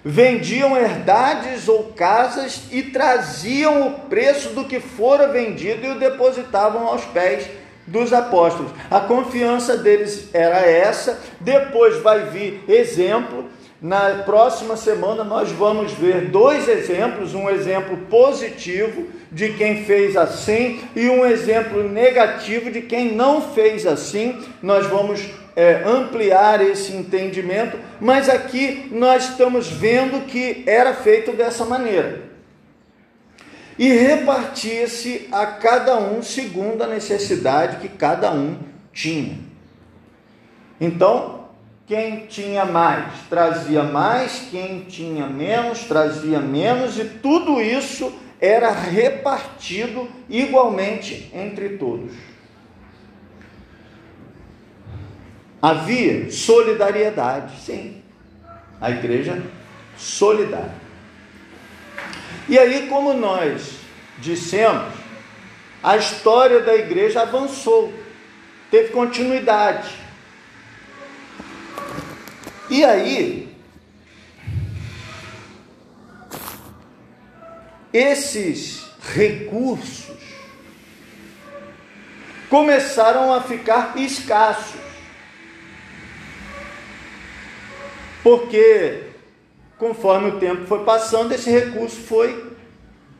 Vendiam 0.03 0.77
herdades 0.77 1.67
ou 1.67 1.85
casas 1.93 2.63
e 2.71 2.83
traziam 2.83 3.87
o 3.87 3.91
preço 4.01 4.49
do 4.49 4.65
que 4.65 4.79
fora 4.79 5.27
vendido 5.27 5.85
e 5.85 5.89
o 5.91 5.99
depositavam 5.99 6.87
aos 6.87 7.03
pés 7.05 7.49
dos 7.87 8.11
apóstolos. 8.11 8.71
A 8.91 8.99
confiança 8.99 9.77
deles 9.77 10.29
era 10.33 10.59
essa. 10.59 11.19
Depois 11.39 12.01
vai 12.01 12.25
vir 12.25 12.63
exemplo. 12.67 13.45
Na 13.81 14.23
próxima 14.23 14.75
semana 14.75 15.23
nós 15.23 15.51
vamos 15.51 15.91
ver 15.93 16.29
dois 16.29 16.67
exemplos, 16.67 17.35
um 17.35 17.47
exemplo 17.47 17.95
positivo 18.09 19.07
de 19.31 19.53
quem 19.53 19.85
fez 19.85 20.17
assim 20.17 20.81
e 20.95 21.07
um 21.09 21.23
exemplo 21.25 21.87
negativo 21.87 22.71
de 22.71 22.81
quem 22.81 23.13
não 23.13 23.39
fez 23.53 23.85
assim. 23.85 24.43
Nós 24.63 24.87
vamos 24.87 25.23
é, 25.55 25.83
ampliar 25.85 26.59
esse 26.61 26.91
entendimento, 26.93 27.77
mas 28.01 28.29
aqui 28.29 28.87
nós 28.91 29.29
estamos 29.29 29.69
vendo 29.69 30.25
que 30.25 30.63
era 30.65 30.93
feito 30.95 31.31
dessa 31.33 31.63
maneira 31.63 32.27
e 33.77 33.89
repartia-se 33.89 35.27
a 35.31 35.45
cada 35.45 35.97
um 35.97 36.23
segundo 36.23 36.81
a 36.81 36.87
necessidade 36.87 37.77
que 37.77 37.87
cada 37.87 38.31
um 38.31 38.57
tinha. 38.91 39.37
Então, 40.81 41.36
quem 41.87 42.25
tinha 42.25 42.65
mais 42.65 43.05
trazia 43.29 43.81
mais, 43.81 44.47
quem 44.51 44.81
tinha 44.81 45.25
menos 45.25 45.85
trazia 45.85 46.39
menos, 46.39 46.99
e 46.99 47.05
tudo 47.05 47.61
isso 47.61 48.13
era 48.39 48.69
repartido 48.71 50.07
igualmente 50.29 51.31
entre 51.33 51.77
todos. 51.77 52.11
Havia 55.61 56.29
solidariedade, 56.29 57.59
sim. 57.61 58.03
A 58.79 58.91
igreja 58.91 59.41
solidária. 59.97 60.75
E 62.47 62.59
aí, 62.59 62.87
como 62.87 63.13
nós 63.13 63.79
dissemos, 64.19 64.93
a 65.81 65.97
história 65.97 66.59
da 66.59 66.75
igreja 66.75 67.21
avançou, 67.21 67.91
teve 68.69 68.89
continuidade. 68.89 70.06
E 72.69 72.83
aí, 72.83 73.55
esses 77.93 78.85
recursos 79.13 80.17
começaram 82.49 83.33
a 83.33 83.41
ficar 83.41 83.97
escassos. 83.97 84.81
Porque 88.21 89.03
conforme 89.77 90.29
o 90.29 90.39
tempo 90.39 90.65
foi 90.65 90.83
passando, 90.83 91.31
esse 91.31 91.49
recurso 91.49 92.01
foi 92.01 92.51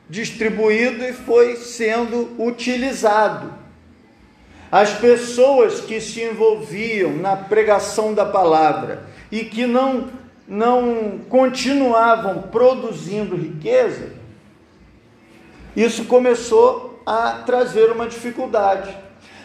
distribuído 0.09 1.03
e 1.05 1.13
foi 1.13 1.55
sendo 1.55 2.35
utilizado. 2.37 3.53
As 4.69 4.93
pessoas 4.93 5.79
que 5.79 6.01
se 6.01 6.21
envolviam 6.21 7.13
na 7.15 7.37
pregação 7.37 8.13
da 8.13 8.25
palavra 8.25 9.05
e 9.31 9.45
que 9.45 9.65
não, 9.65 10.07
não 10.47 11.19
continuavam 11.29 12.43
produzindo 12.43 13.35
riqueza, 13.35 14.11
isso 15.75 16.05
começou 16.05 17.01
a 17.05 17.43
trazer 17.45 17.91
uma 17.91 18.07
dificuldade. 18.07 18.95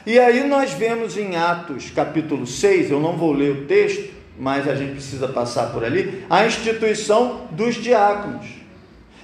E 0.04 0.18
aí 0.18 0.42
nós 0.48 0.72
vemos 0.72 1.16
em 1.16 1.36
Atos 1.36 1.90
capítulo 1.90 2.46
6, 2.46 2.90
eu 2.90 2.98
não 2.98 3.16
vou 3.16 3.32
ler 3.32 3.52
o 3.52 3.66
texto, 3.66 4.10
mas 4.38 4.66
a 4.66 4.74
gente 4.74 4.92
precisa 4.92 5.28
passar 5.28 5.72
por 5.72 5.84
ali, 5.84 6.24
a 6.28 6.46
instituição 6.46 7.46
dos 7.50 7.76
diáconos. 7.76 8.46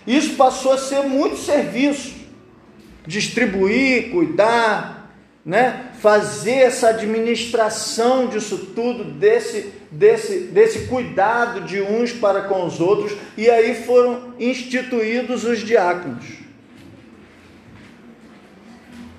Isso 0.07 0.37
passou 0.37 0.73
a 0.73 0.79
ser 0.79 1.03
muito 1.03 1.37
serviço, 1.37 2.15
distribuir, 3.07 4.11
cuidar, 4.11 4.98
né? 5.45 5.93
fazer 6.01 6.57
essa 6.57 6.89
administração 6.89 8.27
disso 8.27 8.71
tudo, 8.75 9.05
desse, 9.05 9.73
desse, 9.91 10.41
desse 10.49 10.87
cuidado 10.87 11.63
de 11.63 11.81
uns 11.81 12.13
para 12.13 12.43
com 12.43 12.65
os 12.65 12.81
outros, 12.81 13.17
e 13.37 13.49
aí 13.49 13.85
foram 13.85 14.35
instituídos 14.39 15.45
os 15.45 15.61
diáconos 15.61 16.25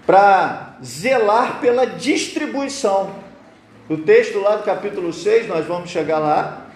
para 0.05 0.77
zelar 0.83 1.59
pela 1.59 1.85
distribuição 1.85 3.29
o 3.89 3.97
texto 3.97 4.39
lá 4.39 4.55
do 4.55 4.61
capítulo 4.61 5.11
6, 5.11 5.47
nós 5.47 5.65
vamos 5.65 5.89
chegar 5.89 6.19
lá, 6.19 6.67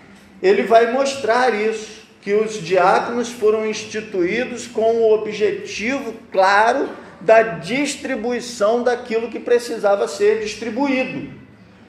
ele 0.42 0.64
vai 0.64 0.92
mostrar 0.92 1.54
isso, 1.54 2.02
que 2.22 2.34
os 2.34 2.54
diáconos 2.54 3.30
foram 3.30 3.68
instituídos 3.68 4.66
com 4.66 4.96
o 4.96 5.14
objetivo 5.14 6.16
claro 6.32 6.90
da 7.24 7.42
distribuição 7.42 8.84
daquilo 8.84 9.30
que 9.30 9.40
precisava 9.40 10.08
ser 10.08 10.42
distribuído, 10.42 11.32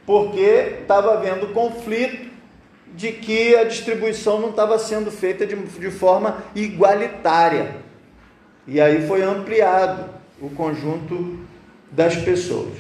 porque 0.07 0.79
estava 0.81 1.15
havendo 1.15 1.49
conflito 1.49 2.33
de 2.95 3.11
que 3.13 3.57
a 3.57 3.65
distribuição 3.65 4.41
não 4.41 4.51
estava 4.51 4.79
sendo 4.79 5.11
feita 5.11 5.45
de, 5.45 5.57
de 5.57 5.91
forma 5.91 6.39
igualitária. 6.55 7.77
E 8.67 8.81
aí 8.81 9.07
foi 9.07 9.23
ampliado 9.23 10.05
o 10.41 10.49
conjunto 10.51 11.41
das 11.91 12.17
pessoas. 12.17 12.73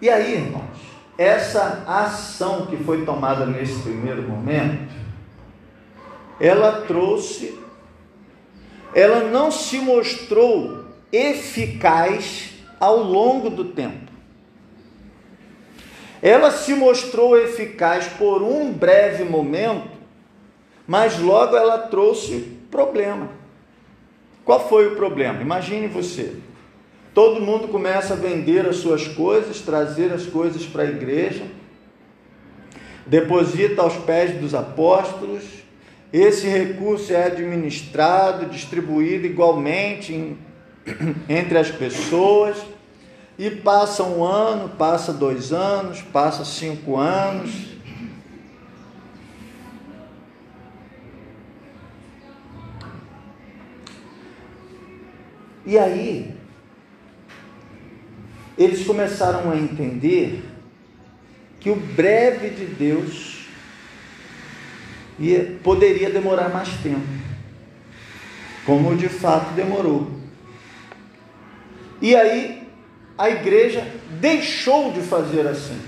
E 0.00 0.08
aí, 0.08 0.34
irmãos, 0.34 0.78
essa 1.16 1.84
ação 1.86 2.66
que 2.66 2.76
foi 2.76 3.04
tomada 3.04 3.44
nesse 3.44 3.80
primeiro 3.82 4.22
momento, 4.22 4.92
ela 6.40 6.82
trouxe, 6.82 7.58
ela 8.94 9.28
não 9.28 9.50
se 9.50 9.78
mostrou 9.78 10.84
eficaz 11.12 12.54
ao 12.78 12.98
longo 12.98 13.50
do 13.50 13.64
tempo. 13.66 14.08
Ela 16.20 16.50
se 16.50 16.74
mostrou 16.74 17.38
eficaz 17.38 18.06
por 18.18 18.42
um 18.42 18.72
breve 18.72 19.24
momento, 19.24 19.96
mas 20.86 21.18
logo 21.18 21.56
ela 21.56 21.78
trouxe 21.78 22.58
problema. 22.70 23.30
Qual 24.44 24.68
foi 24.68 24.88
o 24.88 24.96
problema? 24.96 25.42
Imagine 25.42 25.86
você. 25.86 26.36
Todo 27.14 27.40
mundo 27.40 27.68
começa 27.68 28.14
a 28.14 28.16
vender 28.16 28.66
as 28.66 28.76
suas 28.76 29.06
coisas, 29.06 29.60
trazer 29.60 30.12
as 30.12 30.26
coisas 30.26 30.64
para 30.64 30.84
a 30.84 30.86
igreja, 30.86 31.44
deposita 33.06 33.82
aos 33.82 33.96
pés 33.96 34.40
dos 34.40 34.54
apóstolos. 34.54 35.44
Esse 36.12 36.46
recurso 36.48 37.12
é 37.12 37.26
administrado, 37.26 38.46
distribuído 38.46 39.26
igualmente 39.26 40.14
em, 40.14 40.38
entre 41.28 41.58
as 41.58 41.70
pessoas. 41.70 42.56
E 43.38 43.50
passa 43.50 44.02
um 44.02 44.24
ano, 44.24 44.70
passa 44.70 45.12
dois 45.12 45.52
anos, 45.52 46.02
passa 46.02 46.44
cinco 46.44 46.96
anos. 46.96 47.68
E 55.64 55.78
aí, 55.78 56.34
eles 58.56 58.84
começaram 58.86 59.50
a 59.50 59.56
entender 59.56 60.42
que 61.60 61.70
o 61.70 61.76
breve 61.76 62.48
de 62.48 62.64
Deus 62.64 63.37
ia, 65.18 65.58
poderia 65.62 66.10
demorar 66.10 66.48
mais 66.48 66.68
tempo, 66.82 67.06
como 68.64 68.96
de 68.96 69.08
fato 69.08 69.52
demorou. 69.54 70.08
E 72.00 72.14
aí 72.14 72.68
a 73.16 73.28
igreja 73.28 73.84
deixou 74.20 74.92
de 74.92 75.00
fazer 75.00 75.46
assim. 75.46 75.80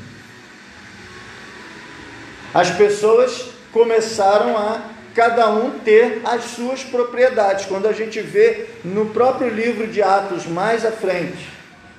As 2.53 2.71
pessoas 2.71 3.51
começaram 3.73 4.59
a 4.59 4.83
cada 5.15 5.51
um 5.51 5.79
ter 5.79 6.21
as 6.25 6.45
suas 6.45 6.83
propriedades. 6.83 7.67
Quando 7.67 7.87
a 7.87 7.93
gente 7.93 8.21
vê 8.21 8.67
no 8.85 9.07
próprio 9.07 9.49
livro 9.49 9.87
de 9.87 10.03
Atos 10.03 10.47
mais 10.47 10.85
à 10.85 10.91
frente, 10.91 11.49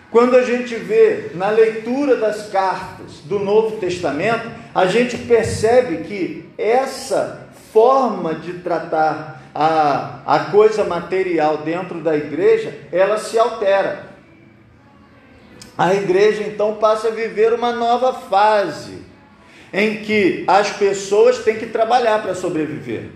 quando 0.09 0.35
a 0.35 0.43
gente 0.43 0.75
vê 0.75 1.31
na 1.35 1.49
leitura 1.49 2.17
das 2.17 2.49
cartas 2.49 3.19
do 3.23 3.39
Novo 3.39 3.77
Testamento, 3.77 4.49
a 4.73 4.85
gente 4.85 5.17
percebe 5.17 6.03
que 6.03 6.49
essa 6.57 7.49
forma 7.73 8.35
de 8.35 8.53
tratar 8.59 9.41
a, 9.53 10.21
a 10.25 10.39
coisa 10.51 10.83
material 10.83 11.57
dentro 11.57 11.99
da 11.99 12.15
igreja, 12.15 12.73
ela 12.91 13.17
se 13.17 13.37
altera. 13.37 14.11
A 15.77 15.93
igreja 15.93 16.43
então 16.43 16.75
passa 16.75 17.09
a 17.09 17.11
viver 17.11 17.53
uma 17.53 17.71
nova 17.71 18.13
fase 18.13 18.99
em 19.73 20.03
que 20.03 20.43
as 20.47 20.69
pessoas 20.71 21.39
têm 21.39 21.57
que 21.57 21.67
trabalhar 21.67 22.21
para 22.21 22.35
sobreviver, 22.35 23.09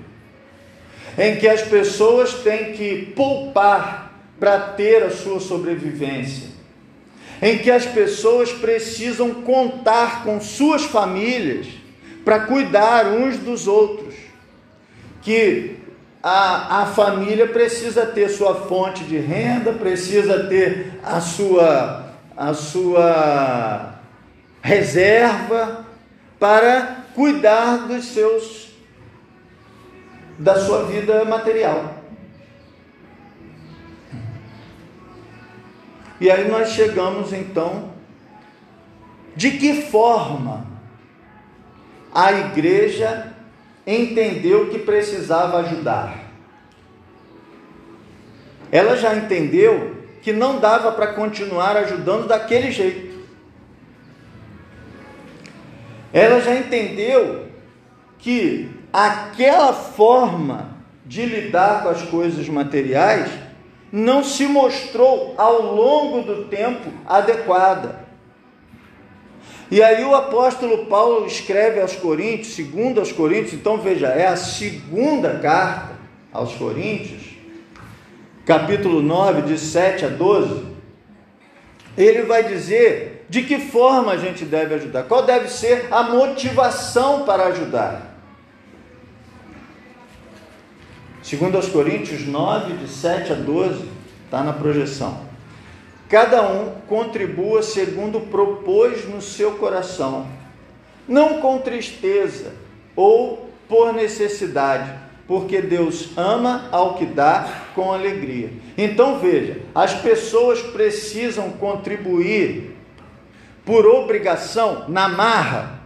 em 1.17 1.35
que 1.35 1.47
as 1.47 1.61
pessoas 1.61 2.33
têm 2.35 2.73
que 2.73 3.13
poupar 3.15 4.13
para 4.39 4.59
ter 4.59 5.03
a 5.03 5.11
sua 5.11 5.39
sobrevivência, 5.39 6.54
em 7.45 7.59
que 7.59 7.69
as 7.69 7.85
pessoas 7.85 8.51
precisam 8.51 9.31
contar 9.43 10.23
com 10.23 10.41
suas 10.41 10.83
famílias 10.85 11.67
para 12.25 12.39
cuidar 12.39 13.05
uns 13.05 13.37
dos 13.37 13.67
outros, 13.67 14.15
que 15.21 15.75
a, 16.23 16.81
a 16.81 16.85
família 16.87 17.47
precisa 17.47 18.03
ter 18.03 18.29
sua 18.29 18.55
fonte 18.67 19.03
de 19.03 19.19
renda, 19.19 19.73
precisa 19.73 20.45
ter 20.45 20.99
a 21.03 21.21
sua, 21.21 22.15
a 22.35 22.51
sua 22.55 23.93
reserva, 24.59 25.85
para 26.39 27.05
cuidar 27.13 27.87
dos 27.87 28.05
seus 28.05 28.69
da 30.39 30.59
sua 30.59 30.85
vida 30.85 31.23
material. 31.25 31.93
E 36.25 36.31
aí 36.31 36.49
nós 36.49 36.69
chegamos 36.69 37.31
então 37.31 37.91
de 39.35 39.51
que 39.51 39.83
forma 39.83 40.65
a 42.11 42.31
igreja 42.31 43.31
entendeu 43.85 44.71
que 44.71 44.79
precisava 44.79 45.59
ajudar. 45.59 46.17
Ela 48.71 48.97
já 48.97 49.15
entendeu 49.15 49.97
que 50.23 50.33
não 50.33 50.59
dava 50.59 50.93
para 50.93 51.13
continuar 51.13 51.77
ajudando 51.77 52.27
daquele 52.27 52.71
jeito. 52.71 53.15
ela 56.11 56.41
já 56.41 56.55
entendeu 56.55 57.45
que 58.17 58.71
aquela 58.91 59.73
forma 59.73 60.75
de 61.05 61.23
lidar 61.23 61.83
com 61.83 61.89
as 61.89 62.01
coisas 62.01 62.49
materiais 62.49 63.44
não 63.95 64.25
se 64.25 64.45
mostrou 64.45 65.33
ao 65.37 65.73
longo 65.73 66.21
do 66.21 66.49
tempo 66.49 66.91
adequada. 67.07 68.03
E 69.71 69.81
aí 69.81 70.03
o 70.03 70.13
apóstolo 70.13 70.87
Paulo 70.87 71.25
escreve 71.25 71.79
aos 71.79 71.95
Coríntios, 71.95 72.55
segundo 72.55 72.99
aos 72.99 73.13
Coríntios, 73.13 73.53
então 73.53 73.77
veja, 73.77 74.07
é 74.07 74.27
a 74.27 74.35
segunda 74.35 75.39
carta 75.39 75.95
aos 76.33 76.53
Coríntios, 76.55 77.21
capítulo 78.45 79.01
9, 79.01 79.43
de 79.43 79.57
7 79.57 80.03
a 80.03 80.09
12. 80.09 80.65
Ele 81.97 82.23
vai 82.23 82.43
dizer 82.43 83.25
de 83.29 83.43
que 83.43 83.59
forma 83.59 84.11
a 84.11 84.17
gente 84.17 84.43
deve 84.43 84.75
ajudar? 84.75 85.03
Qual 85.03 85.23
deve 85.23 85.47
ser 85.47 85.87
a 85.89 86.03
motivação 86.03 87.23
para 87.23 87.45
ajudar? 87.45 88.04
Segundo 91.25 91.55
aos 91.55 91.67
Coríntios 91.67 92.27
9, 92.27 92.73
de 92.73 92.87
7 92.87 93.33
a 93.33 93.35
12, 93.35 93.83
está 94.25 94.43
na 94.43 94.53
projeção. 94.53 95.21
Cada 96.07 96.47
um 96.47 96.75
contribua 96.87 97.63
segundo 97.63 98.19
propôs 98.19 99.09
no 99.09 99.19
seu 99.23 99.53
coração, 99.53 100.27
não 101.07 101.41
com 101.41 101.57
tristeza 101.57 102.53
ou 102.95 103.49
por 103.67 103.91
necessidade, 103.91 104.93
porque 105.27 105.63
Deus 105.63 106.15
ama 106.15 106.69
ao 106.71 106.93
que 106.93 107.07
dá 107.07 107.63
com 107.73 107.91
alegria. 107.91 108.51
Então 108.77 109.17
veja, 109.17 109.61
as 109.73 109.95
pessoas 109.95 110.61
precisam 110.61 111.49
contribuir 111.53 112.77
por 113.65 113.87
obrigação, 113.87 114.85
na 114.87 115.09
marra. 115.09 115.79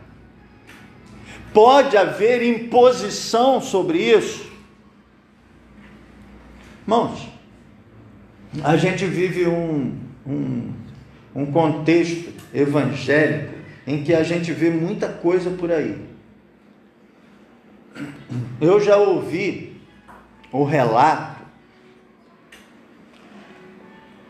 Pode 1.53 1.95
haver 1.95 2.43
imposição 2.43 3.61
sobre 3.61 3.99
isso. 3.99 4.48
Irmãos, 6.89 7.29
a 8.63 8.75
gente 8.75 9.05
vive 9.05 9.47
um, 9.47 9.95
um, 10.25 10.73
um 11.35 11.45
contexto 11.51 12.33
evangélico 12.51 13.53
em 13.85 14.03
que 14.03 14.11
a 14.11 14.23
gente 14.23 14.51
vê 14.51 14.71
muita 14.71 15.07
coisa 15.07 15.51
por 15.51 15.71
aí. 15.71 16.03
Eu 18.59 18.79
já 18.79 18.97
ouvi 18.97 19.79
o 20.51 20.63
relato 20.63 21.43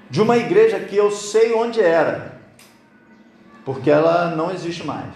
de 0.09 0.21
uma 0.21 0.35
igreja 0.35 0.81
que 0.81 0.97
eu 0.97 1.11
sei 1.11 1.53
onde 1.53 1.79
era 1.79 2.41
porque 3.63 3.89
ela 3.89 4.35
não 4.35 4.51
existe 4.51 4.85
mais. 4.85 5.13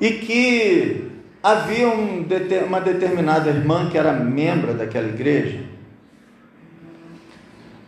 E 0.00 0.10
que 0.14 1.11
havia 1.42 1.88
um, 1.88 2.24
uma 2.66 2.80
determinada 2.80 3.50
irmã 3.50 3.90
que 3.90 3.98
era 3.98 4.12
membro 4.12 4.74
daquela 4.74 5.08
igreja, 5.08 5.64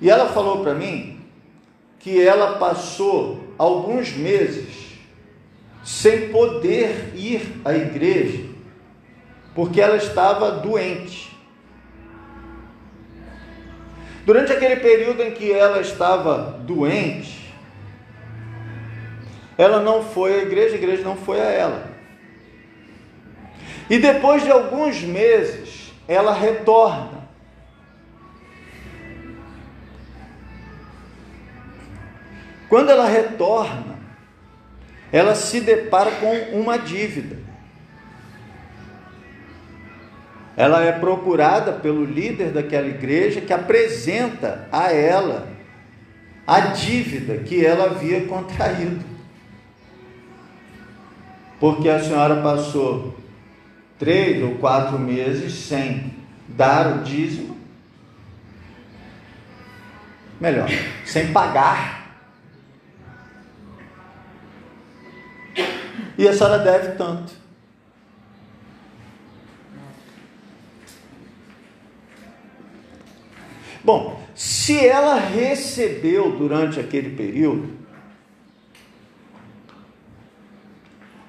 e 0.00 0.10
ela 0.10 0.28
falou 0.28 0.62
para 0.62 0.74
mim 0.74 1.20
que 1.98 2.20
ela 2.20 2.58
passou 2.58 3.54
alguns 3.56 4.12
meses 4.12 4.98
sem 5.82 6.28
poder 6.28 7.12
ir 7.14 7.60
à 7.64 7.74
igreja, 7.74 8.44
porque 9.54 9.80
ela 9.80 9.96
estava 9.96 10.50
doente. 10.50 11.34
Durante 14.26 14.52
aquele 14.52 14.76
período 14.76 15.22
em 15.22 15.32
que 15.32 15.52
ela 15.52 15.80
estava 15.80 16.58
doente, 16.62 17.54
ela 19.56 19.80
não 19.80 20.02
foi 20.02 20.34
à 20.34 20.42
igreja, 20.42 20.74
a 20.74 20.78
igreja 20.78 21.02
não 21.02 21.16
foi 21.16 21.40
a 21.40 21.44
ela. 21.44 21.93
E 23.88 23.98
depois 23.98 24.42
de 24.42 24.50
alguns 24.50 25.02
meses, 25.02 25.92
ela 26.08 26.32
retorna. 26.32 27.24
Quando 32.68 32.90
ela 32.90 33.06
retorna, 33.06 33.98
ela 35.12 35.34
se 35.34 35.60
depara 35.60 36.10
com 36.12 36.58
uma 36.58 36.78
dívida. 36.78 37.44
ela 40.56 40.84
é 40.84 40.92
procurada 40.92 41.72
pelo 41.72 42.04
líder 42.04 42.50
daquela 42.52 42.86
igreja 42.86 43.40
que 43.40 43.52
apresenta 43.52 44.68
a 44.70 44.92
ela 44.92 45.48
a 46.46 46.60
dívida 46.60 47.38
que 47.38 47.64
ela 47.64 47.86
havia 47.86 48.26
contraído. 48.26 49.04
Porque 51.58 51.88
a 51.88 52.02
senhora 52.02 52.42
passou 52.42 53.16
três 54.04 54.42
ou 54.42 54.56
quatro 54.56 54.98
meses 54.98 55.54
sem 55.54 56.12
dar 56.46 56.98
o 56.98 57.02
dízimo. 57.02 57.56
Melhor, 60.38 60.68
sem 61.06 61.32
pagar. 61.32 62.04
E 66.18 66.28
a 66.28 66.34
senhora 66.34 66.58
deve 66.58 66.96
tanto. 66.96 67.32
Bom, 73.82 74.22
se 74.34 74.86
ela 74.86 75.18
recebeu 75.18 76.36
durante 76.36 76.78
aquele 76.78 77.16
período, 77.16 77.72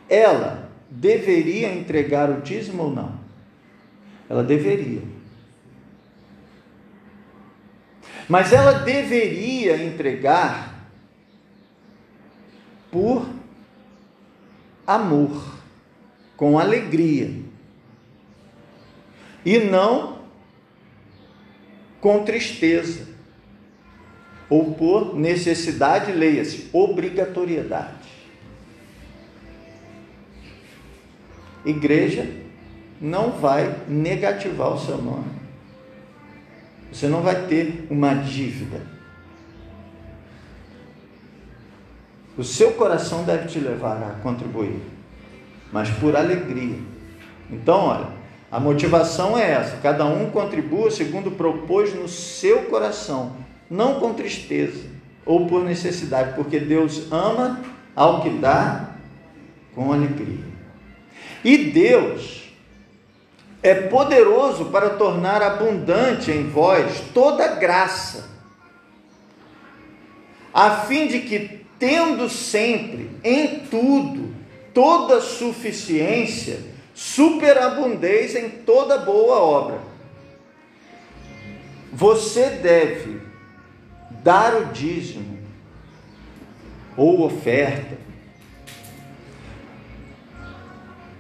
ela 0.10 0.65
deveria 0.96 1.74
entregar 1.74 2.30
o 2.30 2.42
dízimo 2.42 2.84
ou 2.84 2.92
não? 2.92 3.20
Ela 4.30 4.44
deveria. 4.44 5.02
Mas 8.28 8.52
ela 8.52 8.80
deveria 8.80 9.78
entregar 9.84 10.90
por 12.92 13.30
amor, 14.88 15.60
com 16.36 16.58
alegria, 16.58 17.30
e 19.46 19.60
não 19.60 20.20
com 22.02 22.24
tristeza. 22.24 23.16
ou 24.48 24.76
por 24.76 25.16
necessidade, 25.16 26.12
leia-se, 26.12 26.70
obrigatoriedade. 26.72 27.95
Igreja 31.66 32.30
não 33.02 33.32
vai 33.32 33.76
negativar 33.88 34.74
o 34.74 34.80
seu 34.80 34.98
nome. 34.98 35.26
Você 36.92 37.08
não 37.08 37.22
vai 37.22 37.48
ter 37.48 37.88
uma 37.90 38.14
dívida. 38.14 38.82
O 42.38 42.44
seu 42.44 42.74
coração 42.74 43.24
deve 43.24 43.48
te 43.48 43.60
levar 43.60 43.98
a 44.04 44.22
contribuir, 44.22 44.80
mas 45.72 45.90
por 45.90 46.16
alegria. 46.16 46.78
Então, 47.50 47.86
olha, 47.86 48.08
a 48.52 48.60
motivação 48.60 49.38
é 49.38 49.52
essa: 49.52 49.78
cada 49.78 50.06
um 50.06 50.30
contribua 50.30 50.92
segundo 50.92 51.32
propôs 51.32 51.94
no 51.94 52.08
seu 52.08 52.64
coração, 52.64 53.36
não 53.70 54.00
com 54.00 54.14
tristeza 54.14 54.86
ou 55.26 55.48
por 55.48 55.64
necessidade, 55.64 56.36
porque 56.36 56.60
Deus 56.60 57.12
ama 57.12 57.62
ao 57.96 58.22
que 58.22 58.30
dá 58.30 58.92
com 59.74 59.92
alegria. 59.92 60.55
E 61.46 61.60
Deus 61.60 62.42
é 63.62 63.76
poderoso 63.76 64.66
para 64.66 64.90
tornar 64.92 65.44
abundante 65.44 66.32
em 66.32 66.50
vós 66.50 67.04
toda 67.14 67.48
graça, 67.50 68.32
a 70.52 70.72
fim 70.88 71.06
de 71.06 71.20
que, 71.20 71.64
tendo 71.78 72.28
sempre, 72.32 73.12
em 73.24 73.60
tudo, 73.60 74.34
toda 74.74 75.22
suficiência, 75.22 76.62
superabundez 76.96 78.36
em 78.36 78.50
toda 78.50 78.98
boa 78.98 79.40
obra. 79.40 79.80
Você 81.94 82.50
deve 82.50 83.22
dar 84.24 84.56
o 84.56 84.66
dízimo 84.74 85.38
ou 86.98 87.22
oferta 87.24 88.05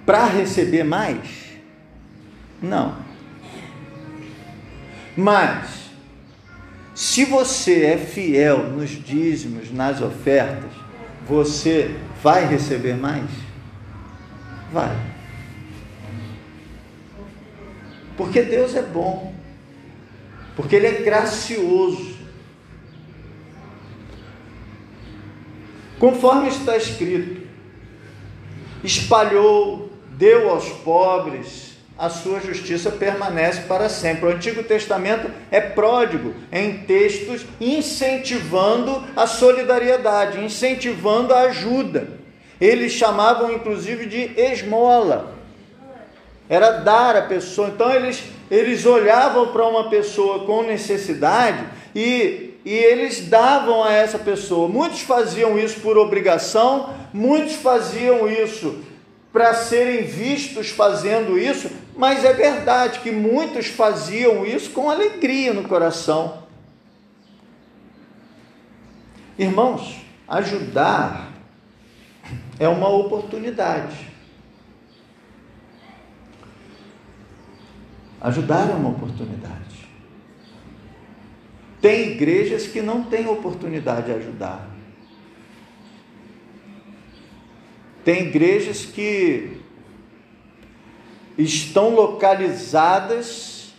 para 0.05 0.25
receber 0.25 0.83
mais? 0.83 1.45
Não. 2.61 2.95
Mas, 5.17 5.91
se 6.93 7.25
você 7.25 7.85
é 7.85 7.97
fiel 7.97 8.69
nos 8.69 8.89
dízimos, 8.89 9.71
nas 9.71 10.01
ofertas, 10.01 10.71
você 11.27 11.95
vai 12.21 12.45
receber 12.45 12.95
mais? 12.95 13.29
Vai. 14.71 14.95
Porque 18.17 18.41
Deus 18.41 18.75
é 18.75 18.81
bom. 18.81 19.33
Porque 20.55 20.75
Ele 20.75 20.87
é 20.87 21.01
gracioso. 21.01 22.15
Conforme 25.99 26.49
está 26.49 26.75
escrito, 26.77 27.41
espalhou, 28.83 29.84
deu 30.17 30.49
aos 30.49 30.69
pobres, 30.69 31.75
a 31.97 32.09
sua 32.09 32.41
justiça 32.41 32.91
permanece 32.91 33.61
para 33.61 33.87
sempre. 33.87 34.25
O 34.25 34.31
Antigo 34.31 34.63
Testamento 34.63 35.31
é 35.49 35.61
pródigo 35.61 36.33
em 36.51 36.79
textos 36.79 37.45
incentivando 37.59 39.01
a 39.15 39.25
solidariedade, 39.25 40.43
incentivando 40.43 41.33
a 41.33 41.41
ajuda. 41.43 42.07
Eles 42.59 42.91
chamavam 42.91 43.51
inclusive 43.53 44.05
de 44.05 44.31
esmola. 44.39 45.33
Era 46.49 46.71
dar 46.71 47.15
a 47.15 47.21
pessoa. 47.21 47.69
Então 47.69 47.91
eles, 47.91 48.23
eles 48.51 48.85
olhavam 48.85 49.47
para 49.47 49.65
uma 49.65 49.89
pessoa 49.89 50.45
com 50.45 50.63
necessidade 50.63 51.63
e, 51.95 52.55
e 52.65 52.73
eles 52.73 53.27
davam 53.29 53.83
a 53.83 53.93
essa 53.93 54.19
pessoa. 54.19 54.67
Muitos 54.67 55.01
faziam 55.01 55.57
isso 55.57 55.79
por 55.79 55.97
obrigação, 55.97 56.93
muitos 57.13 57.55
faziam 57.55 58.27
isso 58.29 58.83
para 59.35 59.53
serem 59.53 60.05
vistos 60.05 60.69
fazendo 60.69 61.37
isso, 61.37 61.69
mas 61.97 62.23
é 62.23 62.31
verdade 62.31 63.01
que 63.01 63.11
muitos 63.11 63.67
faziam 63.67 64.45
isso 64.45 64.71
com 64.71 64.89
alegria 64.89 65.53
no 65.53 65.67
coração. 65.67 66.43
Irmãos, 69.37 69.97
ajudar 70.25 71.33
é 72.57 72.69
uma 72.69 72.87
oportunidade. 72.87 74.09
Ajudar 78.21 78.69
é 78.69 78.73
uma 78.73 78.91
oportunidade. 78.91 79.89
Tem 81.81 82.13
igrejas 82.13 82.67
que 82.67 82.81
não 82.81 83.03
têm 83.03 83.27
oportunidade 83.27 84.05
de 84.05 84.13
ajudar. 84.13 84.74
Tem 88.05 88.27
igrejas 88.27 88.85
que 88.85 89.57
estão 91.35 91.89
localizadas 91.89 93.73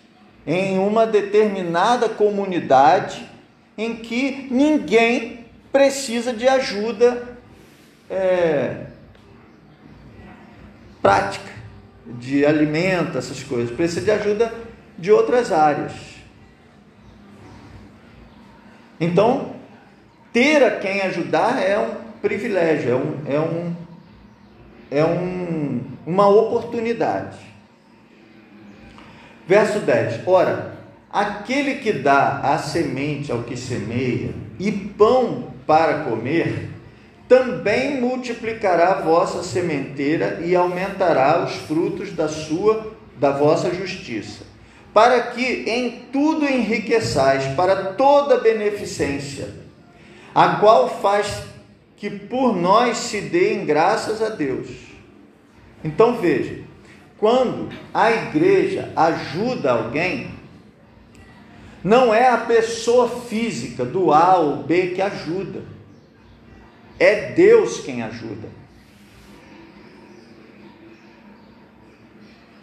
em 0.45 0.81
uma 0.81 1.07
determinada 1.07 2.09
comunidade 2.09 3.25
em 3.79 3.95
que 3.97 4.49
ninguém 4.51 5.47
precisa 5.71 6.33
de 6.33 6.49
ajuda 6.49 7.39
é, 8.11 8.87
prática, 11.01 11.53
de 12.05 12.45
alimento, 12.45 13.17
essas 13.17 13.45
coisas, 13.45 13.75
precisa 13.77 14.01
de 14.01 14.11
ajuda 14.11 14.53
de 14.99 15.13
outras 15.13 15.53
áreas. 15.53 15.93
Então, 18.99 19.55
ter 20.33 20.65
a 20.65 20.79
quem 20.81 21.03
ajudar 21.03 21.63
é 21.63 21.79
um 21.79 21.95
privilégio, 22.21 22.91
é 22.91 22.97
um, 22.97 23.35
é 23.37 23.41
um 23.41 23.86
é 24.91 25.05
um, 25.05 25.81
uma 26.07 26.29
oportunidade. 26.29 27.39
Verso 29.47 29.81
10: 29.81 30.27
Ora, 30.27 30.77
aquele 31.11 31.77
que 31.77 31.93
dá 31.93 32.41
a 32.41 32.59
semente 32.59 33.31
ao 33.31 33.43
que 33.43 33.57
semeia 33.57 34.35
e 34.59 34.71
pão 34.71 35.53
para 35.67 36.05
comer, 36.05 36.71
também 37.29 38.01
multiplicará 38.01 38.93
a 38.93 39.01
vossa 39.01 39.43
sementeira 39.43 40.41
e 40.45 40.55
aumentará 40.55 41.45
os 41.45 41.55
frutos 41.55 42.13
da 42.13 42.29
sua 42.29 42.95
da 43.19 43.31
vossa 43.31 43.75
justiça, 43.75 44.45
para 44.93 45.21
que 45.29 45.65
em 45.67 46.03
tudo 46.13 46.45
enriqueçais 46.45 47.47
para 47.55 47.95
toda 47.95 48.41
beneficência, 48.41 49.49
a 50.35 50.57
qual 50.57 51.01
faz 51.01 51.43
que 51.97 52.11
por 52.11 52.55
nós 52.55 52.99
se 52.99 53.23
deem 53.23 53.65
graças 53.65 54.21
a 54.23 54.29
Deus. 54.29 54.69
Então 55.83 56.19
veja, 56.19 56.63
quando 57.19 57.71
a 57.93 58.11
igreja 58.11 58.93
ajuda 58.95 59.73
alguém, 59.73 60.35
não 61.83 62.13
é 62.13 62.29
a 62.29 62.39
pessoa 62.39 63.09
física 63.09 63.85
do 63.85 64.13
A 64.13 64.37
ou 64.37 64.63
B 64.65 64.89
que 64.89 65.01
ajuda, 65.01 65.63
é 66.99 67.33
Deus 67.33 67.81
quem 67.81 68.03
ajuda. 68.03 68.49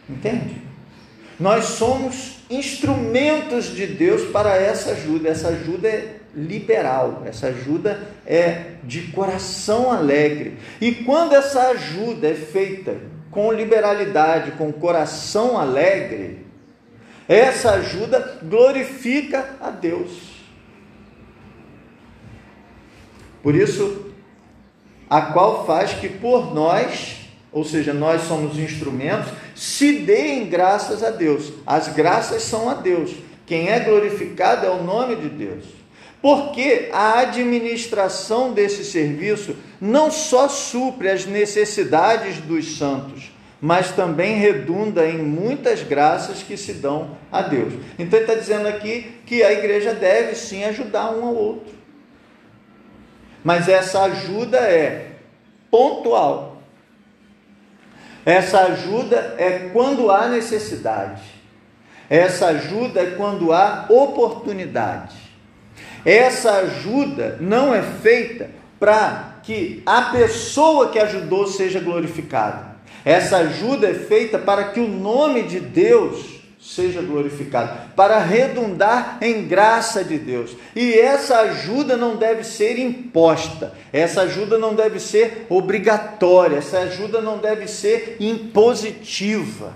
Entende? 0.09 0.61
Nós 1.39 1.65
somos 1.65 2.37
instrumentos 2.49 3.73
de 3.73 3.87
Deus 3.87 4.29
para 4.31 4.55
essa 4.55 4.91
ajuda. 4.91 5.29
Essa 5.29 5.47
ajuda 5.49 5.87
é 5.87 6.19
liberal, 6.35 7.23
essa 7.25 7.47
ajuda 7.47 8.07
é 8.25 8.73
de 8.83 9.11
coração 9.11 9.91
alegre. 9.91 10.57
E 10.81 10.91
quando 10.91 11.33
essa 11.33 11.69
ajuda 11.69 12.27
é 12.27 12.33
feita 12.33 12.97
com 13.29 13.51
liberalidade, 13.51 14.51
com 14.51 14.71
coração 14.71 15.57
alegre, 15.57 16.45
essa 17.27 17.71
ajuda 17.71 18.39
glorifica 18.43 19.57
a 19.61 19.69
Deus. 19.69 20.33
Por 23.41 23.55
isso, 23.55 24.13
a 25.09 25.21
qual 25.21 25.65
faz 25.65 25.93
que 25.93 26.09
por 26.09 26.53
nós, 26.53 27.29
ou 27.51 27.63
seja, 27.63 27.93
nós 27.93 28.23
somos 28.23 28.57
instrumentos, 28.57 29.31
se 29.55 29.99
deem 29.99 30.47
graças 30.47 31.03
a 31.03 31.09
Deus. 31.09 31.51
As 31.65 31.89
graças 31.89 32.43
são 32.43 32.69
a 32.69 32.73
Deus. 32.73 33.13
Quem 33.45 33.69
é 33.69 33.79
glorificado 33.79 34.65
é 34.65 34.69
o 34.69 34.83
nome 34.83 35.15
de 35.17 35.29
Deus. 35.29 35.82
Porque 36.23 36.87
a 36.93 37.19
administração 37.19 38.53
desse 38.53 38.85
serviço 38.85 39.57
não 39.81 40.09
só 40.09 40.47
supre 40.47 41.09
as 41.09 41.25
necessidades 41.25 42.37
dos 42.37 42.77
santos, 42.77 43.33
mas 43.59 43.91
também 43.91 44.37
redunda 44.37 45.05
em 45.05 45.17
muitas 45.17 45.83
graças 45.83 46.41
que 46.41 46.55
se 46.55 46.75
dão 46.75 47.17
a 47.29 47.41
Deus. 47.41 47.73
Então 47.99 48.17
ele 48.17 48.31
está 48.31 48.35
dizendo 48.35 48.69
aqui 48.69 49.19
que 49.25 49.43
a 49.43 49.51
igreja 49.51 49.93
deve 49.93 50.33
sim 50.35 50.63
ajudar 50.63 51.11
um 51.11 51.25
ao 51.25 51.35
outro. 51.35 51.73
Mas 53.43 53.67
essa 53.67 54.03
ajuda 54.03 54.59
é 54.59 55.17
pontual. 55.69 56.61
Essa 58.25 58.61
ajuda 58.61 59.35
é 59.37 59.69
quando 59.73 60.09
há 60.09 60.29
necessidade. 60.29 61.21
Essa 62.09 62.47
ajuda 62.47 63.01
é 63.01 63.11
quando 63.17 63.51
há 63.51 63.87
oportunidade. 63.89 65.22
Essa 66.05 66.57
ajuda 66.57 67.37
não 67.39 67.73
é 67.73 67.81
feita 67.81 68.49
para 68.79 69.39
que 69.43 69.81
a 69.85 70.03
pessoa 70.03 70.89
que 70.89 70.99
ajudou 70.99 71.47
seja 71.47 71.79
glorificada. 71.79 72.73
Essa 73.05 73.37
ajuda 73.37 73.89
é 73.89 73.93
feita 73.93 74.37
para 74.39 74.65
que 74.65 74.79
o 74.79 74.87
nome 74.87 75.43
de 75.43 75.59
Deus 75.59 76.33
seja 76.63 77.01
glorificado, 77.01 77.91
para 77.93 78.19
redundar 78.19 79.17
em 79.21 79.45
graça 79.45 80.01
de 80.01 80.17
Deus. 80.17 80.55
E 80.73 80.93
essa 80.93 81.39
ajuda 81.39 81.97
não 81.97 82.15
deve 82.15 82.45
ser 82.45 82.79
imposta, 82.79 83.73
essa 83.91 84.21
ajuda 84.21 84.57
não 84.57 84.73
deve 84.73 84.99
ser 84.99 85.45
obrigatória, 85.49 86.57
essa 86.57 86.79
ajuda 86.79 87.21
não 87.21 87.37
deve 87.37 87.67
ser 87.67 88.15
impositiva, 88.19 89.73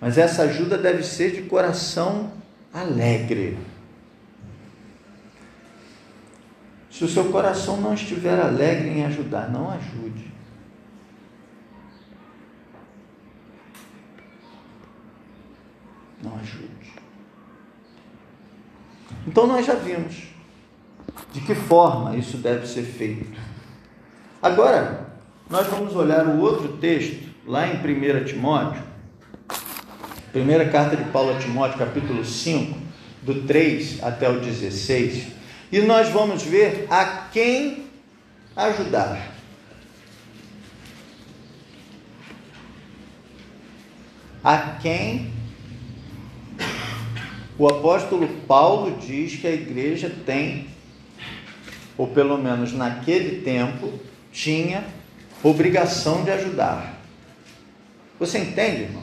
mas 0.00 0.16
essa 0.16 0.44
ajuda 0.44 0.78
deve 0.78 1.02
ser 1.02 1.32
de 1.32 1.42
coração 1.42 2.32
alegre. 2.72 3.58
Se 6.92 7.04
o 7.04 7.08
seu 7.08 7.32
coração 7.32 7.80
não 7.80 7.94
estiver 7.94 8.38
alegre 8.38 8.90
em 8.90 9.06
ajudar, 9.06 9.50
não 9.50 9.70
ajude. 9.70 10.30
Não 16.22 16.36
ajude. 16.36 16.92
Então 19.26 19.46
nós 19.46 19.64
já 19.64 19.74
vimos 19.74 20.24
de 21.32 21.40
que 21.40 21.54
forma 21.54 22.14
isso 22.14 22.36
deve 22.36 22.66
ser 22.66 22.82
feito. 22.82 23.40
Agora, 24.42 25.16
nós 25.48 25.66
vamos 25.68 25.96
olhar 25.96 26.26
o 26.26 26.40
outro 26.40 26.76
texto, 26.76 27.26
lá 27.46 27.66
em 27.66 27.76
1 27.76 28.24
Timóteo, 28.26 28.82
primeira 30.30 30.68
carta 30.68 30.94
de 30.94 31.04
Paulo 31.04 31.34
a 31.34 31.38
Timóteo, 31.38 31.78
capítulo 31.78 32.22
5, 32.22 32.78
do 33.22 33.46
3 33.46 34.02
até 34.02 34.28
o 34.28 34.40
16, 34.40 35.41
e 35.72 35.80
nós 35.80 36.10
vamos 36.10 36.42
ver 36.42 36.86
a 36.90 37.28
quem 37.32 37.86
ajudar. 38.54 39.32
A 44.44 44.58
quem 44.82 45.32
o 47.58 47.66
apóstolo 47.66 48.28
Paulo 48.46 48.98
diz 48.98 49.36
que 49.36 49.46
a 49.46 49.52
igreja 49.52 50.14
tem, 50.26 50.66
ou 51.96 52.08
pelo 52.08 52.36
menos 52.36 52.72
naquele 52.72 53.40
tempo, 53.42 53.98
tinha 54.30 54.84
obrigação 55.42 56.22
de 56.22 56.30
ajudar. 56.32 57.00
Você 58.18 58.38
entende, 58.38 58.82
irmãos? 58.82 59.02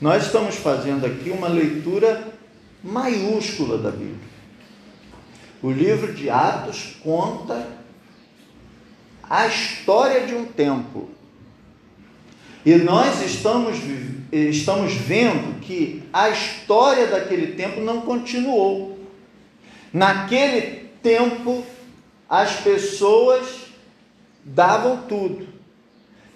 Nós 0.00 0.26
estamos 0.26 0.56
fazendo 0.56 1.06
aqui 1.06 1.30
uma 1.30 1.48
leitura 1.48 2.34
maiúscula 2.82 3.78
da 3.78 3.90
Bíblia. 3.90 4.23
O 5.64 5.70
livro 5.70 6.12
de 6.12 6.28
Atos 6.28 6.96
conta 7.02 7.66
a 9.22 9.46
história 9.46 10.26
de 10.26 10.34
um 10.34 10.44
tempo. 10.44 11.08
E 12.66 12.74
nós 12.74 13.22
estamos, 13.22 13.78
estamos 14.30 14.92
vendo 14.92 15.58
que 15.60 16.02
a 16.12 16.28
história 16.28 17.06
daquele 17.06 17.52
tempo 17.52 17.80
não 17.80 18.02
continuou. 18.02 18.98
Naquele 19.90 20.86
tempo, 21.02 21.64
as 22.28 22.56
pessoas 22.56 23.46
davam 24.44 25.04
tudo. 25.08 25.48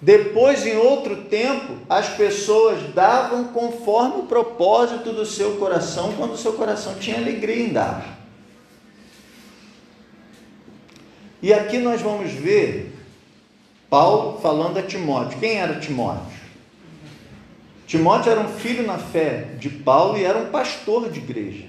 Depois, 0.00 0.64
em 0.64 0.78
outro 0.78 1.24
tempo, 1.24 1.74
as 1.86 2.08
pessoas 2.08 2.94
davam 2.94 3.48
conforme 3.48 4.20
o 4.20 4.26
propósito 4.26 5.12
do 5.12 5.26
seu 5.26 5.56
coração, 5.58 6.14
quando 6.16 6.32
o 6.32 6.38
seu 6.38 6.54
coração 6.54 6.94
tinha 6.94 7.18
alegria 7.18 7.66
em 7.66 7.68
dar. 7.74 8.17
E 11.40 11.52
aqui 11.52 11.78
nós 11.78 12.00
vamos 12.00 12.32
ver 12.32 12.92
Paulo 13.88 14.40
falando 14.40 14.78
a 14.78 14.82
Timóteo. 14.82 15.38
Quem 15.38 15.58
era 15.58 15.78
Timóteo? 15.78 16.38
Timóteo 17.86 18.30
era 18.30 18.40
um 18.40 18.48
filho 18.48 18.86
na 18.86 18.98
fé 18.98 19.54
de 19.58 19.70
Paulo 19.70 20.18
e 20.18 20.24
era 20.24 20.38
um 20.38 20.50
pastor 20.50 21.10
de 21.10 21.20
igreja. 21.20 21.68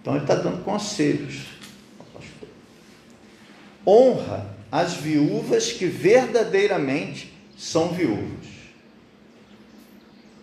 Então 0.00 0.14
ele 0.14 0.24
está 0.24 0.34
dando 0.34 0.62
conselhos 0.62 1.54
honra 3.86 4.46
as 4.72 4.94
viúvas 4.94 5.72
que 5.72 5.86
verdadeiramente 5.86 7.32
são 7.56 7.88
viúvas. 7.88 8.46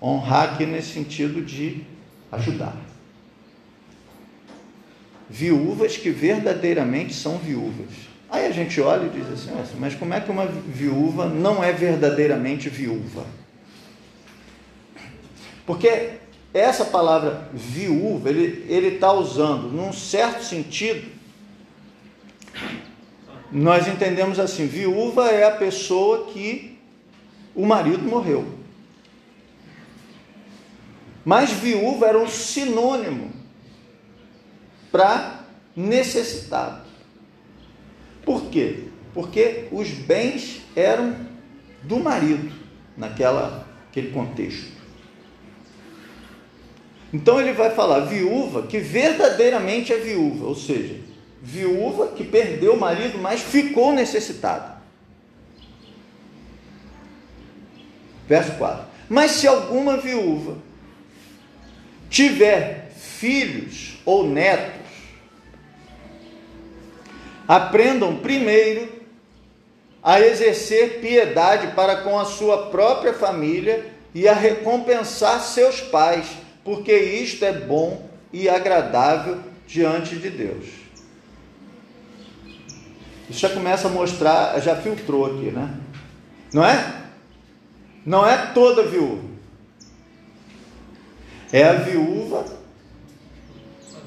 Honrar 0.02 0.54
aqui 0.54 0.66
nesse 0.66 0.94
sentido 0.94 1.42
de 1.42 1.84
ajudar. 2.32 2.76
Viúvas 5.32 5.96
que 5.96 6.10
verdadeiramente 6.10 7.14
são 7.14 7.38
viúvas. 7.38 7.88
Aí 8.30 8.46
a 8.46 8.52
gente 8.52 8.82
olha 8.82 9.06
e 9.06 9.10
diz 9.10 9.32
assim, 9.32 9.78
mas 9.80 9.96
como 9.96 10.14
é 10.14 10.20
que 10.20 10.30
uma 10.30 10.46
viúva 10.46 11.26
não 11.26 11.64
é 11.64 11.72
verdadeiramente 11.72 12.68
viúva? 12.68 13.26
Porque 15.66 16.10
essa 16.54 16.84
palavra 16.84 17.50
viúva, 17.54 18.30
ele 18.30 18.88
está 18.88 19.14
usando, 19.14 19.70
num 19.70 19.94
certo 19.94 20.44
sentido, 20.44 21.10
nós 23.50 23.88
entendemos 23.88 24.38
assim: 24.38 24.66
viúva 24.66 25.30
é 25.30 25.46
a 25.46 25.52
pessoa 25.52 26.28
que 26.28 26.78
o 27.56 27.66
marido 27.66 28.04
morreu. 28.04 28.46
Mas 31.24 31.52
viúva 31.52 32.08
era 32.08 32.20
um 32.20 32.28
sinônimo 32.28 33.41
para 34.92 35.46
necessitado. 35.76 36.86
Por 38.26 38.44
quê? 38.46 38.86
Porque 39.14 39.68
os 39.72 39.90
bens 39.90 40.62
eram 40.76 41.16
do 41.84 42.00
marido 42.00 42.52
naquela 42.96 43.68
aquele 43.90 44.12
contexto. 44.12 44.72
Então 47.14 47.42
ele 47.42 47.52
vai 47.52 47.72
falar 47.72 48.02
viúva 48.02 48.64
que 48.68 48.80
verdadeiramente 48.80 49.92
é 49.92 49.98
viúva, 49.98 50.46
ou 50.46 50.56
seja, 50.56 50.96
viúva 51.42 52.10
que 52.10 52.24
perdeu 52.24 52.76
o 52.76 52.80
marido, 52.80 53.18
mas 53.18 53.42
ficou 53.42 53.92
necessitada. 53.92 54.82
Verso 58.28 58.54
4. 58.54 58.86
Mas 59.10 59.32
se 59.32 59.48
alguma 59.48 59.98
viúva 59.98 60.58
tiver 62.10 62.92
filhos 62.96 63.98
ou 64.06 64.26
netos, 64.26 64.81
aprendam 67.52 68.16
primeiro 68.16 68.88
a 70.02 70.22
exercer 70.22 71.02
piedade 71.02 71.76
para 71.76 71.98
com 71.98 72.18
a 72.18 72.24
sua 72.24 72.68
própria 72.68 73.14
família 73.14 73.92
e 74.16 74.26
a 74.26 74.34
recompensar 74.34 75.42
seus 75.42 75.82
pais, 75.82 76.28
porque 76.64 76.96
isto 76.96 77.44
é 77.44 77.52
bom 77.52 78.10
e 78.32 78.48
agradável 78.48 79.38
diante 79.68 80.16
de 80.16 80.30
Deus. 80.30 80.66
Isso 83.30 83.40
já 83.42 83.50
começa 83.50 83.90
a 83.90 83.92
mostrar, 83.92 84.58
já 84.62 84.78
filtrou 84.78 85.26
aqui, 85.26 85.52
né? 85.52 85.78
Não 86.54 86.64
é? 86.64 87.02
Não 88.06 88.26
é 88.26 88.38
toda 88.54 88.84
viúva. 88.84 89.28
É 91.52 91.66
a 91.66 91.74
viúva 91.74 92.46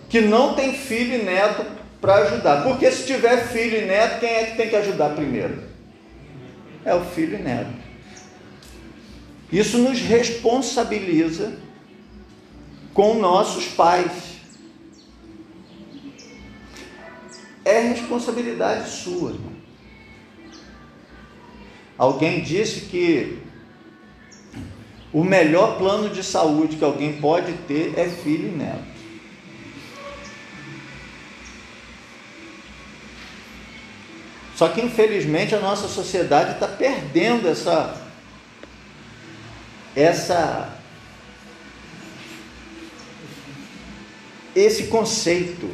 que 0.08 0.22
não 0.22 0.54
tem 0.54 0.72
filho 0.72 1.20
e 1.20 1.24
neto 1.24 1.83
para 2.04 2.16
ajudar. 2.26 2.62
Porque 2.62 2.90
se 2.90 3.06
tiver 3.06 3.48
filho 3.48 3.78
e 3.78 3.86
neto, 3.86 4.20
quem 4.20 4.28
é 4.28 4.44
que 4.44 4.56
tem 4.58 4.68
que 4.68 4.76
ajudar 4.76 5.14
primeiro? 5.14 5.62
É 6.84 6.94
o 6.94 7.02
filho 7.02 7.38
e 7.38 7.42
neto. 7.42 7.72
Isso 9.50 9.78
nos 9.78 9.98
responsabiliza 10.00 11.54
com 12.92 13.14
nossos 13.14 13.68
pais. 13.68 14.34
é 17.64 17.80
responsabilidade 17.80 18.90
sua. 18.90 19.34
Alguém 21.96 22.42
disse 22.42 22.82
que 22.82 23.38
o 25.12 25.24
melhor 25.24 25.78
plano 25.78 26.10
de 26.10 26.22
saúde 26.22 26.76
que 26.76 26.84
alguém 26.84 27.20
pode 27.20 27.52
ter 27.66 27.94
é 27.96 28.08
filho 28.08 28.48
e 28.48 28.56
neto. 28.56 28.93
Só 34.56 34.68
que 34.68 34.80
infelizmente 34.80 35.54
a 35.54 35.60
nossa 35.60 35.88
sociedade 35.88 36.52
está 36.52 36.68
perdendo 36.68 37.48
essa 37.48 38.02
essa 39.96 40.76
esse 44.54 44.84
conceito 44.86 45.68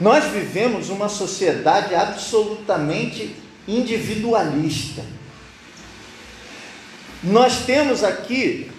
nós 0.00 0.26
vivemos 0.26 0.90
uma 0.90 1.08
sociedade 1.08 1.94
absolutamente 1.94 3.34
individualista. 3.66 5.04
Nós 7.22 7.64
temos 7.66 8.04
aqui 8.04 8.70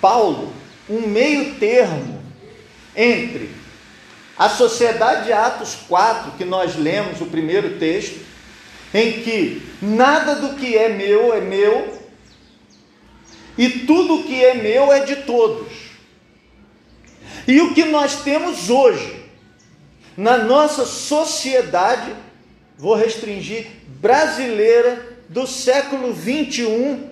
Paulo 0.00 0.52
um 0.88 1.06
meio 1.06 1.56
termo 1.56 2.22
entre 2.96 3.50
a 4.38 4.48
sociedade 4.48 5.24
de 5.24 5.32
Atos 5.32 5.74
4, 5.88 6.32
que 6.38 6.44
nós 6.44 6.76
lemos 6.76 7.20
o 7.20 7.26
primeiro 7.26 7.78
texto, 7.78 8.20
em 8.94 9.20
que 9.22 9.62
nada 9.82 10.36
do 10.36 10.54
que 10.54 10.76
é 10.76 10.88
meu 10.88 11.34
é 11.34 11.40
meu 11.40 11.98
e 13.58 13.68
tudo 13.68 14.22
que 14.22 14.42
é 14.42 14.54
meu 14.54 14.92
é 14.92 15.00
de 15.00 15.16
todos. 15.16 15.72
E 17.46 17.60
o 17.60 17.74
que 17.74 17.84
nós 17.86 18.22
temos 18.22 18.70
hoje 18.70 19.24
na 20.16 20.38
nossa 20.38 20.86
sociedade, 20.86 22.14
vou 22.76 22.94
restringir, 22.94 23.66
brasileira 23.86 25.18
do 25.28 25.46
século 25.46 26.12
21, 26.12 27.08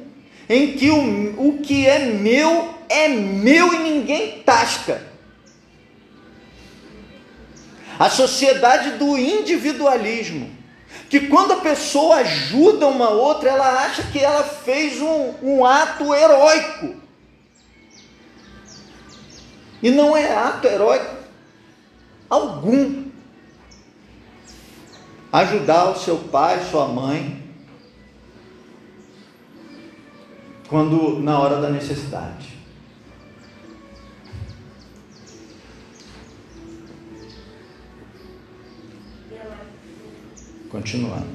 em 0.48 0.76
que 0.76 0.90
o, 0.90 1.48
o 1.48 1.58
que 1.58 1.86
é 1.86 1.98
meu 1.98 2.74
é 2.88 3.08
meu 3.08 3.74
e 3.74 3.78
ninguém 3.78 4.42
tasca. 4.42 5.05
A 7.98 8.10
sociedade 8.10 8.98
do 8.98 9.16
individualismo, 9.16 10.50
que 11.08 11.28
quando 11.28 11.52
a 11.52 11.60
pessoa 11.60 12.16
ajuda 12.16 12.86
uma 12.86 13.10
outra, 13.10 13.50
ela 13.50 13.84
acha 13.84 14.02
que 14.04 14.18
ela 14.18 14.42
fez 14.42 15.00
um, 15.00 15.34
um 15.42 15.64
ato 15.64 16.14
heróico. 16.14 16.96
E 19.82 19.90
não 19.90 20.16
é 20.16 20.34
ato 20.34 20.66
heróico 20.66 21.16
algum. 22.28 23.06
Ajudar 25.32 25.90
o 25.90 25.98
seu 25.98 26.16
pai, 26.16 26.64
sua 26.70 26.86
mãe, 26.86 27.44
quando 30.68 31.20
na 31.20 31.38
hora 31.38 31.60
da 31.60 31.68
necessidade. 31.68 32.55
Continuando. 40.76 41.26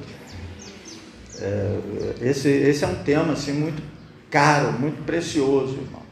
É, 1.40 1.80
esse, 2.20 2.48
esse 2.48 2.84
é 2.84 2.86
um 2.86 3.02
tema 3.02 3.32
assim, 3.32 3.52
muito 3.52 3.82
caro, 4.30 4.72
muito 4.78 5.04
precioso, 5.04 5.72
irmãos. 5.72 6.02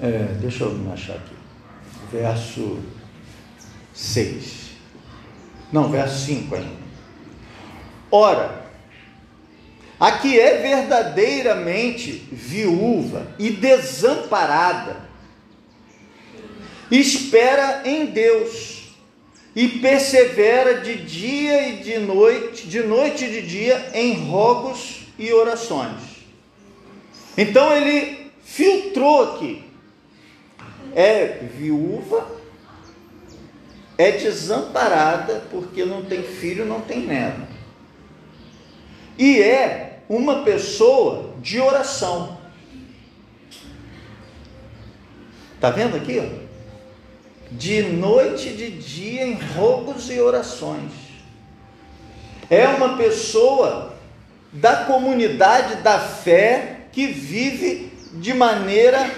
É, 0.00 0.36
deixa 0.40 0.62
eu 0.62 0.92
achar 0.92 1.16
aqui. 1.16 1.34
Verso 2.12 2.78
6. 3.92 4.76
Não, 5.72 5.90
verso 5.90 6.24
5 6.24 6.54
ainda. 6.54 6.86
Ora, 8.12 8.64
a 9.98 10.12
que 10.12 10.38
é 10.38 10.62
verdadeiramente 10.62 12.12
viúva 12.30 13.26
e 13.40 13.50
desamparada, 13.50 15.05
espera 16.90 17.82
em 17.84 18.06
Deus 18.06 18.76
e 19.54 19.68
persevera 19.68 20.80
de 20.80 20.96
dia 20.96 21.68
e 21.68 21.76
de 21.82 21.98
noite, 21.98 22.66
de 22.66 22.82
noite 22.82 23.24
e 23.24 23.30
de 23.30 23.42
dia 23.42 23.90
em 23.94 24.28
rogos 24.28 25.06
e 25.18 25.32
orações. 25.32 26.02
Então 27.36 27.72
ele 27.74 28.30
filtrou 28.42 29.34
aqui. 29.34 29.64
É 30.94 31.40
viúva, 31.58 32.26
é 33.98 34.12
desamparada 34.12 35.44
porque 35.50 35.84
não 35.84 36.04
tem 36.04 36.22
filho, 36.22 36.64
não 36.64 36.80
tem 36.80 37.00
neto. 37.00 37.46
E 39.18 39.42
é 39.42 40.00
uma 40.08 40.42
pessoa 40.42 41.34
de 41.40 41.60
oração. 41.60 42.38
Tá 45.60 45.70
vendo 45.70 45.96
aqui? 45.96 46.45
De 47.50 47.82
noite 47.82 48.48
e 48.48 48.52
de 48.52 48.70
dia 48.70 49.26
em 49.26 49.34
rogos 49.34 50.10
e 50.10 50.20
orações. 50.20 50.92
É 52.50 52.66
uma 52.68 52.96
pessoa 52.96 53.94
da 54.52 54.84
comunidade 54.84 55.76
da 55.76 55.98
fé 55.98 56.86
que 56.92 57.06
vive 57.06 57.92
de 58.14 58.32
maneira 58.32 59.10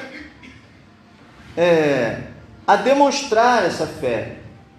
é, 1.56 2.22
a 2.66 2.76
demonstrar 2.76 3.64
essa 3.64 3.86
fé, 3.86 4.36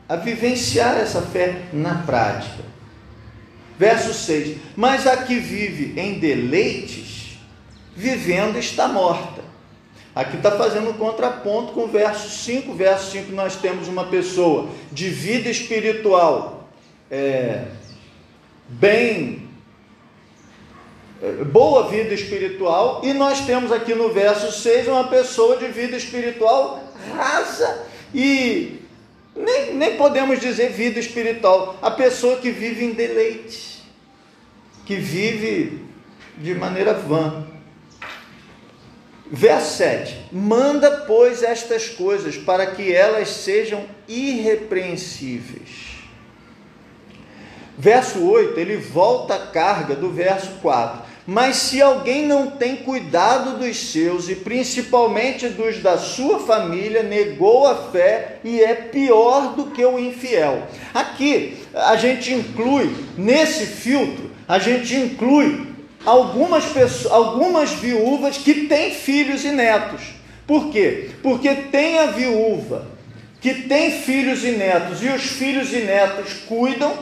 a 0.08 0.16
vivenciar 0.16 0.98
essa 0.98 1.22
fé 1.22 1.64
na 1.72 1.96
prática. 2.04 2.64
Verso 3.78 4.14
6: 4.14 4.58
Mas 4.76 5.08
a 5.08 5.18
que 5.18 5.40
vive 5.40 6.00
em 6.00 6.20
deleites, 6.20 7.40
vivendo 7.96 8.58
está 8.58 8.88
morta. 8.88 9.42
Aqui 10.20 10.36
está 10.36 10.52
fazendo 10.52 10.90
um 10.90 10.94
contraponto 10.94 11.72
com 11.72 11.86
o 11.86 11.88
verso 11.88 12.30
5. 12.30 12.74
Verso 12.74 13.12
5 13.12 13.32
nós 13.32 13.56
temos 13.56 13.88
uma 13.88 14.08
pessoa 14.08 14.68
de 14.92 15.08
vida 15.08 15.50
espiritual 15.50 16.68
é, 17.10 17.68
bem 18.68 19.48
é, 21.22 21.46
boa 21.46 21.88
vida 21.88 22.14
espiritual, 22.14 23.00
e 23.02 23.14
nós 23.14 23.46
temos 23.46 23.72
aqui 23.72 23.96
no 23.96 24.10
verso 24.10 24.52
6 24.52 24.90
uma 24.90 25.06
pessoa 25.06 25.56
de 25.56 25.70
vida 25.70 25.96
espiritual 25.96 26.84
rasa 27.16 27.86
e 28.14 28.82
nem, 29.34 29.74
nem 29.74 29.96
podemos 29.96 30.42
dizer 30.42 30.74
vida 30.74 31.00
espiritual, 31.00 31.78
a 31.82 31.92
pessoa 31.92 32.36
que 32.40 32.52
vive 32.52 32.84
em 32.84 32.92
deleite, 32.92 33.82
que 34.86 34.98
vive 34.98 35.82
de 36.38 36.54
maneira 36.56 36.94
vã. 36.94 37.48
Verso 39.32 39.78
7: 39.78 40.16
Manda, 40.32 41.04
pois, 41.06 41.44
estas 41.44 41.88
coisas 41.88 42.36
para 42.36 42.66
que 42.68 42.94
elas 42.94 43.30
sejam 43.30 43.86
irrepreensíveis. 44.08 45.90
Verso 47.78 48.26
8, 48.26 48.60
ele 48.60 48.76
volta 48.76 49.36
a 49.36 49.48
carga 49.48 49.96
do 49.96 50.10
verso 50.10 50.52
4. 50.62 51.10
Mas 51.26 51.58
se 51.58 51.80
alguém 51.80 52.26
não 52.26 52.48
tem 52.48 52.78
cuidado 52.78 53.60
dos 53.60 53.92
seus, 53.92 54.28
e 54.28 54.36
principalmente 54.36 55.48
dos 55.48 55.78
da 55.78 55.96
sua 55.96 56.40
família, 56.40 57.04
negou 57.04 57.68
a 57.68 57.76
fé 57.76 58.40
e 58.44 58.60
é 58.60 58.74
pior 58.74 59.54
do 59.54 59.68
que 59.68 59.86
o 59.86 60.00
infiel. 60.00 60.64
Aqui 60.92 61.60
a 61.74 61.96
gente 61.96 62.34
inclui, 62.34 62.94
nesse 63.16 63.68
filtro, 63.68 64.32
a 64.48 64.58
gente 64.58 64.96
inclui 64.96 65.69
algumas 66.06 66.66
pessoas, 66.66 67.12
algumas 67.12 67.72
viúvas 67.72 68.38
que 68.38 68.68
têm 68.68 68.92
filhos 68.92 69.44
e 69.44 69.52
netos. 69.52 70.02
Por 70.48 70.72
quê? 70.72 71.12
Porque 71.22 71.54
tem 71.54 72.00
a 72.00 72.08
viúva 72.08 72.88
que 73.42 73.54
tem 73.54 73.92
filhos 74.02 74.44
e 74.44 74.52
netos 74.52 75.02
e 75.04 75.08
os 75.08 75.22
filhos 75.24 75.72
e 75.72 75.80
netos 75.80 76.34
cuidam, 76.48 76.94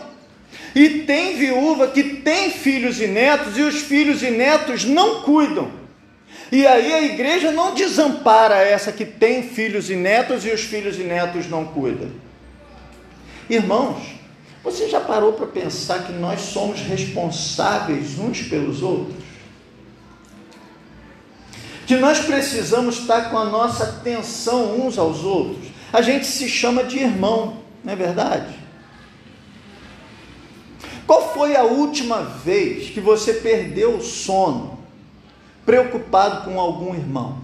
e 0.75 0.89
tem 0.99 1.35
viúva 1.35 1.87
que 1.87 2.03
tem 2.03 2.51
filhos 2.51 3.01
e 3.01 3.07
netos 3.07 3.57
e 3.57 3.61
os 3.61 3.81
filhos 3.81 4.21
e 4.21 4.29
netos 4.29 4.85
não 4.85 5.21
cuidam. 5.21 5.71
E 6.51 6.65
aí 6.65 6.93
a 6.93 7.01
igreja 7.01 7.51
não 7.51 7.73
desampara 7.73 8.55
essa 8.57 8.91
que 8.91 9.03
tem 9.03 9.43
filhos 9.43 9.89
e 9.89 9.95
netos 9.95 10.45
e 10.45 10.49
os 10.49 10.61
filhos 10.61 10.97
e 10.99 11.03
netos 11.03 11.49
não 11.49 11.65
cuidam. 11.65 12.11
Irmãos, 13.49 14.16
você 14.71 14.89
já 14.89 14.99
parou 14.99 15.31
para 15.31 15.47
pensar 15.47 16.03
que 16.05 16.11
nós 16.11 16.41
somos 16.41 16.81
responsáveis 16.81 18.19
uns 18.19 18.41
pelos 18.41 18.83
outros? 18.83 19.15
Que 21.85 21.95
nós 21.95 22.19
precisamos 22.19 22.97
estar 22.97 23.29
com 23.29 23.37
a 23.37 23.45
nossa 23.45 23.85
atenção 23.85 24.77
uns 24.77 24.97
aos 24.97 25.23
outros? 25.23 25.67
A 25.93 26.01
gente 26.01 26.25
se 26.25 26.49
chama 26.49 26.83
de 26.83 26.99
irmão, 26.99 27.59
não 27.81 27.93
é 27.93 27.95
verdade? 27.95 28.59
Qual 31.05 31.33
foi 31.33 31.55
a 31.55 31.63
última 31.63 32.21
vez 32.23 32.89
que 32.89 32.99
você 32.99 33.35
perdeu 33.35 33.95
o 33.95 34.03
sono, 34.03 34.77
preocupado 35.65 36.43
com 36.43 36.59
algum 36.59 36.93
irmão? 36.93 37.37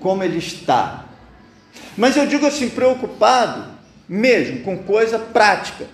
Como 0.00 0.24
ele 0.24 0.38
está? 0.38 1.04
Mas 1.94 2.16
eu 2.16 2.26
digo 2.26 2.46
assim, 2.46 2.70
preocupado 2.70 3.66
mesmo 4.08 4.60
com 4.60 4.78
coisa 4.78 5.18
prática 5.18 5.86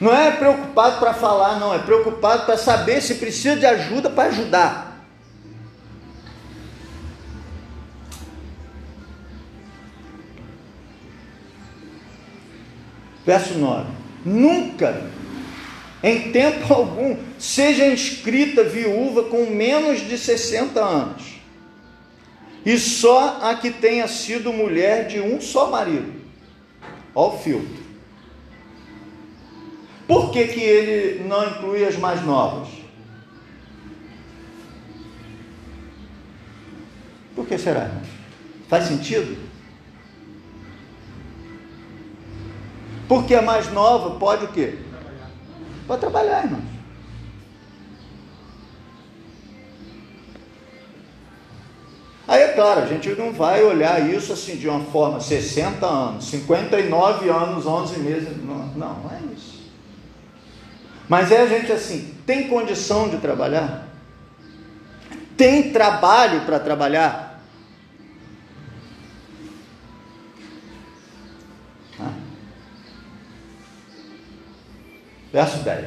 Não 0.00 0.14
é 0.14 0.30
preocupado 0.30 0.98
para 0.98 1.14
falar, 1.14 1.58
não, 1.58 1.72
é 1.74 1.78
preocupado 1.78 2.44
para 2.44 2.56
saber 2.56 3.00
se 3.00 3.14
precisa 3.14 3.56
de 3.56 3.64
ajuda 3.64 4.10
para 4.10 4.28
ajudar. 4.28 4.86
Verso 13.24 13.54
9: 13.54 13.86
Nunca, 14.24 15.02
em 16.02 16.30
tempo 16.30 16.72
algum, 16.72 17.16
seja 17.38 17.86
inscrita 17.86 18.62
viúva 18.62 19.24
com 19.24 19.46
menos 19.46 20.06
de 20.06 20.16
60 20.16 20.78
anos, 20.78 21.40
e 22.64 22.78
só 22.78 23.40
a 23.42 23.54
que 23.54 23.70
tenha 23.70 24.06
sido 24.06 24.52
mulher 24.52 25.08
de 25.08 25.20
um 25.20 25.40
só 25.40 25.70
marido. 25.70 26.12
Olha 27.14 27.34
o 27.34 27.38
Por 30.06 30.30
que, 30.30 30.46
que 30.48 30.60
ele 30.60 31.24
não 31.24 31.48
inclui 31.48 31.84
as 31.84 31.96
mais 31.96 32.24
novas? 32.24 32.68
Por 37.34 37.46
que 37.46 37.58
será? 37.58 37.90
Faz 38.68 38.84
sentido? 38.84 39.36
Porque 43.08 43.34
a 43.34 43.42
mais 43.42 43.70
nova 43.72 44.18
pode 44.18 44.46
o 44.46 44.48
quê? 44.48 44.78
Pode 45.86 46.00
trabalhar, 46.00 46.44
irmãos. 46.44 46.76
Aí 52.28 52.42
é 52.42 52.48
claro, 52.48 52.80
a 52.80 52.86
gente 52.86 53.08
não 53.10 53.32
vai 53.32 53.62
olhar 53.62 54.10
isso 54.10 54.32
assim 54.32 54.56
de 54.56 54.68
uma 54.68 54.80
forma 54.80 55.20
60 55.20 55.86
anos, 55.86 56.24
59 56.24 57.28
anos, 57.28 57.64
11 57.64 58.00
meses. 58.00 58.44
Não, 58.44 58.66
não, 58.74 59.10
é. 59.12 59.25
Mas 61.08 61.30
é 61.30 61.40
a 61.42 61.46
gente 61.46 61.70
assim, 61.70 62.14
tem 62.26 62.48
condição 62.48 63.08
de 63.08 63.18
trabalhar? 63.18 63.86
Tem 65.36 65.70
trabalho 65.70 66.42
para 66.42 66.58
trabalhar? 66.58 67.42
Ah. 72.00 72.12
Verso 75.32 75.58
10. 75.58 75.86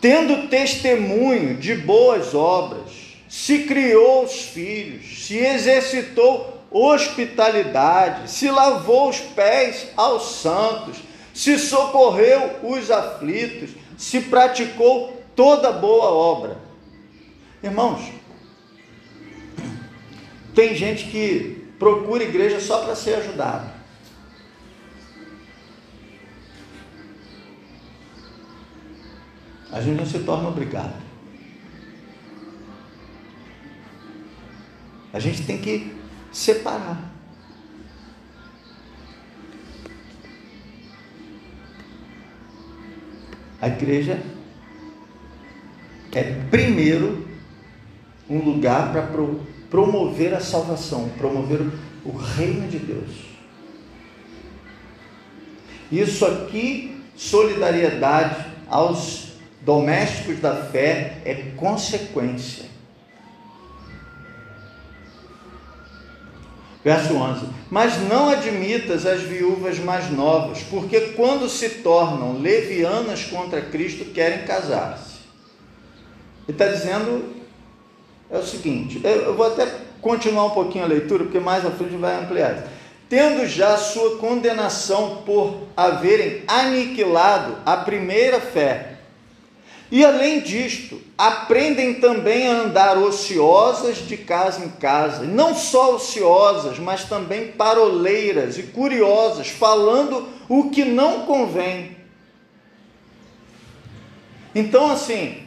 Tendo 0.00 0.48
testemunho 0.48 1.56
de 1.56 1.74
boas 1.74 2.34
obras, 2.34 2.90
se 3.28 3.60
criou 3.60 4.24
os 4.24 4.42
filhos, 4.46 5.24
se 5.24 5.38
exercitou 5.38 6.62
hospitalidade, 6.70 8.30
se 8.30 8.50
lavou 8.50 9.08
os 9.08 9.20
pés 9.20 9.88
aos 9.96 10.40
santos, 10.40 10.98
se 11.34 11.58
socorreu 11.58 12.60
os 12.62 12.90
aflitos, 12.90 13.70
se 13.96 14.20
praticou 14.22 15.22
toda 15.34 15.72
boa 15.72 16.10
obra. 16.10 16.58
Irmãos, 17.62 18.12
tem 20.54 20.74
gente 20.74 21.04
que 21.04 21.66
procura 21.78 22.24
igreja 22.24 22.60
só 22.60 22.84
para 22.84 22.94
ser 22.94 23.14
ajudado. 23.14 23.70
A 29.70 29.80
gente 29.80 29.96
não 29.96 30.06
se 30.06 30.18
torna 30.18 30.48
obrigado. 30.48 31.00
A 35.12 35.18
gente 35.18 35.46
tem 35.46 35.58
que 35.58 35.96
separar. 36.30 37.11
A 43.62 43.68
igreja 43.68 44.20
é 46.12 46.22
primeiro 46.50 47.28
um 48.28 48.38
lugar 48.38 48.90
para 48.90 49.02
pro, 49.02 49.40
promover 49.70 50.34
a 50.34 50.40
salvação, 50.40 51.08
promover 51.10 51.60
o 52.04 52.10
reino 52.10 52.66
de 52.66 52.80
Deus. 52.80 53.10
Isso 55.92 56.26
aqui, 56.26 57.00
solidariedade 57.14 58.46
aos 58.68 59.34
domésticos 59.60 60.40
da 60.40 60.56
fé, 60.64 61.18
é 61.24 61.52
consequência. 61.54 62.71
Verso 66.84 67.14
11: 67.14 67.46
Mas 67.70 67.96
não 68.08 68.28
admitas 68.28 69.06
as 69.06 69.22
viúvas 69.22 69.78
mais 69.78 70.10
novas, 70.10 70.62
porque 70.64 71.00
quando 71.16 71.48
se 71.48 71.68
tornam 71.68 72.40
levianas 72.40 73.24
contra 73.24 73.60
Cristo, 73.62 74.06
querem 74.06 74.44
casar-se. 74.44 75.22
Ele 76.48 76.56
está 76.56 76.66
dizendo 76.66 77.42
é 78.32 78.38
o 78.38 78.42
seguinte: 78.42 79.00
eu 79.04 79.34
vou 79.34 79.46
até 79.46 79.68
continuar 80.00 80.46
um 80.46 80.50
pouquinho 80.50 80.84
a 80.84 80.88
leitura, 80.88 81.24
porque 81.24 81.38
mais 81.38 81.66
à 81.66 81.70
frente 81.70 81.94
vai 81.96 82.18
ampliar. 82.18 82.64
Tendo 83.08 83.46
já 83.46 83.76
sua 83.76 84.16
condenação 84.16 85.22
por 85.26 85.68
haverem 85.76 86.42
aniquilado 86.48 87.58
a 87.66 87.76
primeira 87.76 88.40
fé, 88.40 88.91
e 89.92 90.02
além 90.06 90.40
disto, 90.40 91.02
aprendem 91.18 92.00
também 92.00 92.48
a 92.48 92.62
andar 92.62 92.96
ociosas 92.96 93.98
de 93.98 94.16
casa 94.16 94.64
em 94.64 94.70
casa, 94.70 95.24
não 95.24 95.54
só 95.54 95.96
ociosas, 95.96 96.78
mas 96.78 97.04
também 97.04 97.52
paroleiras 97.52 98.56
e 98.56 98.62
curiosas, 98.62 99.48
falando 99.48 100.30
o 100.48 100.70
que 100.70 100.82
não 100.82 101.26
convém. 101.26 101.94
Então, 104.54 104.90
assim, 104.90 105.46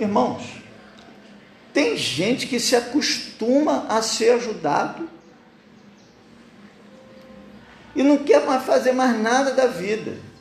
irmãos, 0.00 0.42
tem 1.72 1.96
gente 1.96 2.48
que 2.48 2.58
se 2.58 2.74
acostuma 2.74 3.86
a 3.88 4.02
ser 4.02 4.32
ajudado 4.32 5.08
e 7.94 8.02
não 8.02 8.18
quer 8.18 8.44
mais 8.44 8.64
fazer 8.64 8.90
mais 8.90 9.16
nada 9.16 9.52
da 9.52 9.68
vida. 9.68 10.33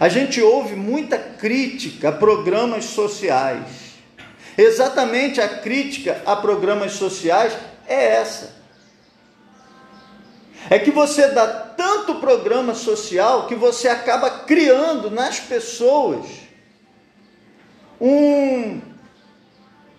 A 0.00 0.08
gente 0.08 0.40
ouve 0.40 0.74
muita 0.74 1.18
crítica 1.18 2.08
a 2.08 2.12
programas 2.12 2.86
sociais. 2.86 3.66
Exatamente 4.56 5.42
a 5.42 5.58
crítica 5.60 6.22
a 6.24 6.34
programas 6.34 6.92
sociais 6.92 7.52
é 7.86 8.14
essa. 8.14 8.56
É 10.70 10.78
que 10.78 10.90
você 10.90 11.28
dá 11.28 11.46
tanto 11.46 12.14
programa 12.14 12.74
social 12.74 13.46
que 13.46 13.54
você 13.54 13.88
acaba 13.88 14.30
criando 14.30 15.10
nas 15.10 15.38
pessoas 15.38 16.26
um, 18.00 18.80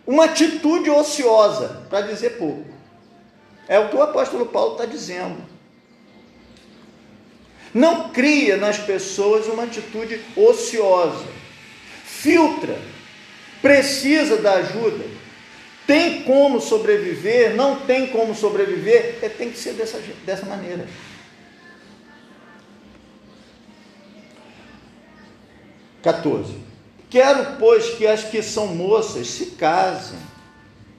uma 0.07 0.25
atitude 0.25 0.89
ociosa, 0.89 1.85
para 1.91 2.01
dizer 2.01 2.39
pouco. 2.39 2.65
É 3.67 3.77
o 3.77 3.89
que 3.89 3.95
o 3.95 4.01
apóstolo 4.01 4.47
Paulo 4.47 4.71
está 4.73 4.85
dizendo. 4.87 5.50
Não 7.73 8.09
cria 8.09 8.57
nas 8.57 8.77
pessoas 8.77 9.47
uma 9.47 9.63
atitude 9.63 10.19
ociosa. 10.35 11.25
Filtra. 12.03 12.77
Precisa 13.61 14.37
da 14.37 14.55
ajuda. 14.55 15.05
Tem 15.87 16.23
como 16.23 16.59
sobreviver? 16.59 17.55
Não 17.55 17.81
tem 17.81 18.07
como 18.07 18.35
sobreviver? 18.35 19.19
É, 19.21 19.29
tem 19.29 19.51
que 19.51 19.57
ser 19.57 19.73
dessa, 19.73 19.99
dessa 20.25 20.45
maneira. 20.45 20.87
Quatorze. 26.01 26.55
Quero, 27.09 27.57
pois, 27.57 27.89
que 27.91 28.07
as 28.07 28.23
que 28.23 28.41
são 28.41 28.67
moças 28.67 29.27
se 29.27 29.47
casem, 29.47 30.17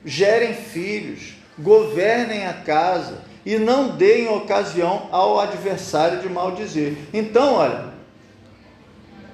gerem 0.04 0.54
filhos, 0.54 1.34
governem 1.58 2.46
a 2.46 2.52
casa 2.52 3.31
e 3.44 3.58
não 3.58 3.96
deem 3.96 4.28
ocasião 4.28 5.08
ao 5.10 5.40
adversário 5.40 6.20
de 6.20 6.28
maldizer. 6.28 6.96
Então, 7.12 7.54
olha, 7.54 7.92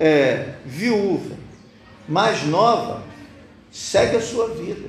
é, 0.01 0.55
viúva, 0.65 1.37
mais 2.09 2.45
nova, 2.45 3.03
segue 3.71 4.17
a 4.17 4.23
sua 4.23 4.49
vida. 4.49 4.89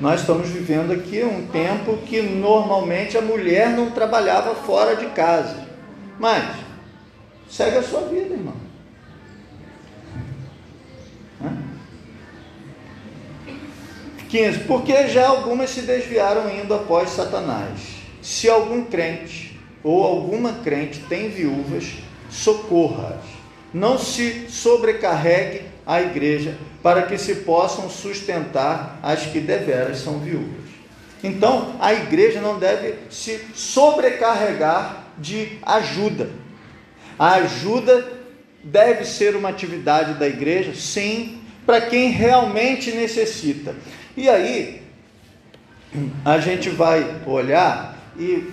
Nós 0.00 0.20
estamos 0.20 0.48
vivendo 0.48 0.92
aqui 0.92 1.22
um 1.22 1.46
tempo 1.46 1.96
que 1.98 2.20
normalmente 2.20 3.16
a 3.16 3.22
mulher 3.22 3.70
não 3.70 3.92
trabalhava 3.92 4.54
fora 4.54 4.96
de 4.96 5.06
casa. 5.10 5.68
Mas 6.18 6.56
segue 7.48 7.76
a 7.76 7.82
sua 7.82 8.00
vida, 8.02 8.34
irmão. 8.34 8.71
15. 14.32 14.60
Porque 14.60 15.08
já 15.08 15.28
algumas 15.28 15.68
se 15.68 15.82
desviaram 15.82 16.48
indo 16.50 16.72
após 16.72 17.10
Satanás. 17.10 17.78
Se 18.22 18.48
algum 18.48 18.84
crente 18.84 19.60
ou 19.84 20.02
alguma 20.02 20.54
crente 20.64 21.00
tem 21.00 21.28
viúvas, 21.28 21.92
socorra-as. 22.30 23.20
Não 23.74 23.98
se 23.98 24.46
sobrecarregue 24.48 25.62
a 25.86 26.00
igreja 26.00 26.56
para 26.82 27.02
que 27.02 27.18
se 27.18 27.36
possam 27.36 27.90
sustentar 27.90 28.98
as 29.02 29.26
que 29.26 29.38
deveras 29.38 29.98
são 29.98 30.18
viúvas. 30.18 30.62
Então, 31.22 31.76
a 31.78 31.92
igreja 31.92 32.40
não 32.40 32.58
deve 32.58 32.94
se 33.10 33.38
sobrecarregar 33.54 35.08
de 35.18 35.58
ajuda. 35.62 36.30
A 37.18 37.34
ajuda 37.34 38.08
deve 38.64 39.04
ser 39.04 39.36
uma 39.36 39.50
atividade 39.50 40.14
da 40.14 40.26
igreja, 40.26 40.72
sim, 40.74 41.42
para 41.66 41.80
quem 41.82 42.10
realmente 42.10 42.90
necessita. 42.92 43.74
E 44.16 44.28
aí, 44.28 44.82
a 46.24 46.38
gente 46.38 46.70
vai 46.70 47.22
olhar 47.26 47.96
e, 48.18 48.50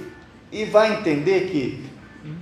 e 0.51 0.65
vai 0.65 0.93
entender 0.93 1.49
que, 1.49 1.83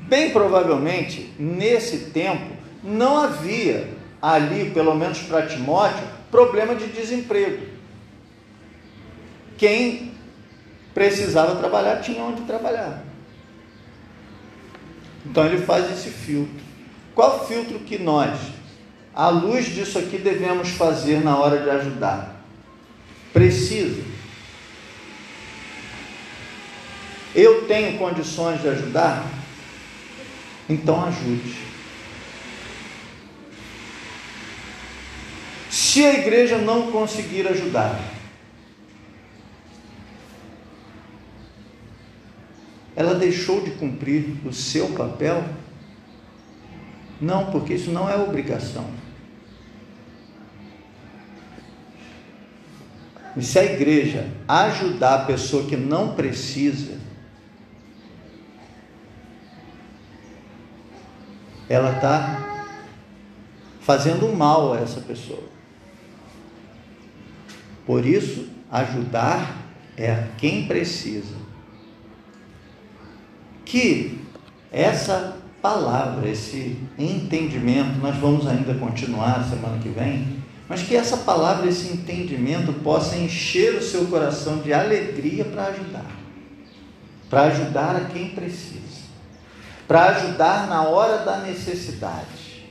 bem 0.07 0.31
provavelmente, 0.31 1.33
nesse 1.39 2.11
tempo, 2.11 2.55
não 2.83 3.17
havia 3.17 3.89
ali, 4.21 4.71
pelo 4.71 4.95
menos 4.95 5.19
para 5.19 5.47
Timóteo, 5.47 6.05
problema 6.29 6.75
de 6.75 6.87
desemprego. 6.87 7.65
Quem 9.57 10.11
precisava 10.93 11.55
trabalhar, 11.55 12.01
tinha 12.01 12.23
onde 12.23 12.41
trabalhar. 12.41 13.03
Então 15.25 15.45
ele 15.45 15.59
faz 15.59 15.91
esse 15.91 16.09
filtro. 16.09 16.65
Qual 17.13 17.47
filtro 17.47 17.79
que 17.79 17.97
nós, 17.97 18.39
à 19.13 19.29
luz 19.29 19.65
disso 19.65 19.97
aqui, 19.97 20.17
devemos 20.17 20.69
fazer 20.69 21.23
na 21.23 21.37
hora 21.37 21.59
de 21.59 21.69
ajudar? 21.69 22.36
Precisa. 23.67 24.01
Eu 27.35 27.67
tenho 27.67 27.97
condições 27.97 28.61
de 28.61 28.69
ajudar? 28.69 29.29
Então 30.69 31.03
ajude. 31.05 31.57
Se 35.69 36.05
a 36.05 36.13
igreja 36.13 36.57
não 36.57 36.91
conseguir 36.91 37.45
ajudar, 37.47 37.99
ela 42.95 43.15
deixou 43.15 43.61
de 43.61 43.71
cumprir 43.71 44.37
o 44.45 44.53
seu 44.53 44.87
papel? 44.93 45.43
Não, 47.19 47.51
porque 47.51 47.73
isso 47.73 47.91
não 47.91 48.09
é 48.09 48.15
obrigação. 48.15 48.96
E 53.37 53.43
se 53.43 53.59
a 53.59 53.63
igreja 53.63 54.27
ajudar 54.47 55.13
a 55.13 55.25
pessoa 55.25 55.67
que 55.67 55.77
não 55.77 56.15
precisa, 56.15 56.97
ela 61.69 61.93
está 61.93 62.65
fazendo 63.79 64.27
mal 64.35 64.73
a 64.73 64.79
essa 64.79 65.01
pessoa. 65.01 65.43
Por 67.85 68.05
isso, 68.05 68.49
ajudar 68.71 69.55
é 69.95 70.11
a 70.11 70.27
quem 70.39 70.67
precisa. 70.67 71.35
Que 73.63 74.19
essa 74.71 75.37
palavra, 75.61 76.27
esse 76.27 76.75
entendimento, 76.97 77.99
nós 77.99 78.15
vamos 78.17 78.47
ainda 78.47 78.73
continuar 78.73 79.47
semana 79.47 79.77
que 79.77 79.89
vem, 79.89 80.36
mas 80.67 80.83
que 80.83 80.95
essa 80.95 81.17
palavra, 81.17 81.69
esse 81.69 81.87
entendimento 81.87 82.73
possa 82.73 83.15
encher 83.15 83.75
o 83.75 83.81
seu 83.81 84.05
coração 84.07 84.59
de 84.59 84.73
alegria 84.73 85.45
para 85.45 85.67
ajudar, 85.67 86.11
para 87.29 87.43
ajudar 87.43 87.95
a 87.95 88.05
quem 88.05 88.29
precisa 88.29 88.87
para 89.87 90.09
ajudar 90.09 90.67
na 90.67 90.83
hora 90.83 91.19
da 91.19 91.37
necessidade, 91.37 92.65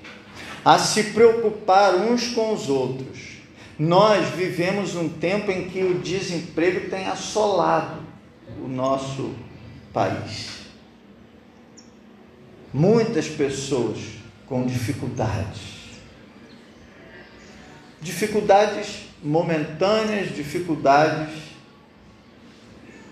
a 0.65 0.79
se 0.79 1.05
preocupar 1.05 1.95
uns 1.95 2.29
com 2.29 2.53
os 2.53 2.69
outros. 2.69 3.37
Nós 3.79 4.29
vivemos 4.31 4.95
um 4.95 5.09
tempo 5.09 5.51
em 5.51 5.69
que 5.69 5.83
o 5.83 5.99
desemprego 5.99 6.91
tem 6.91 7.07
assolado 7.07 8.03
o 8.63 8.69
nosso 8.69 9.35
país. 9.93 10.67
Muitas 12.73 13.29
pessoas 13.29 13.99
com 14.47 14.67
dificuldades. 14.67 15.86
Dificuldades 18.07 19.09
momentâneas, 19.23 20.35
dificuldades 20.35 21.29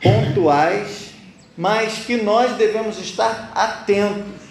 pontuais 0.01 1.15
mas 1.57 1.99
que 2.05 2.17
nós 2.17 2.57
devemos 2.57 2.99
estar 2.99 3.53
atentos, 3.55 4.43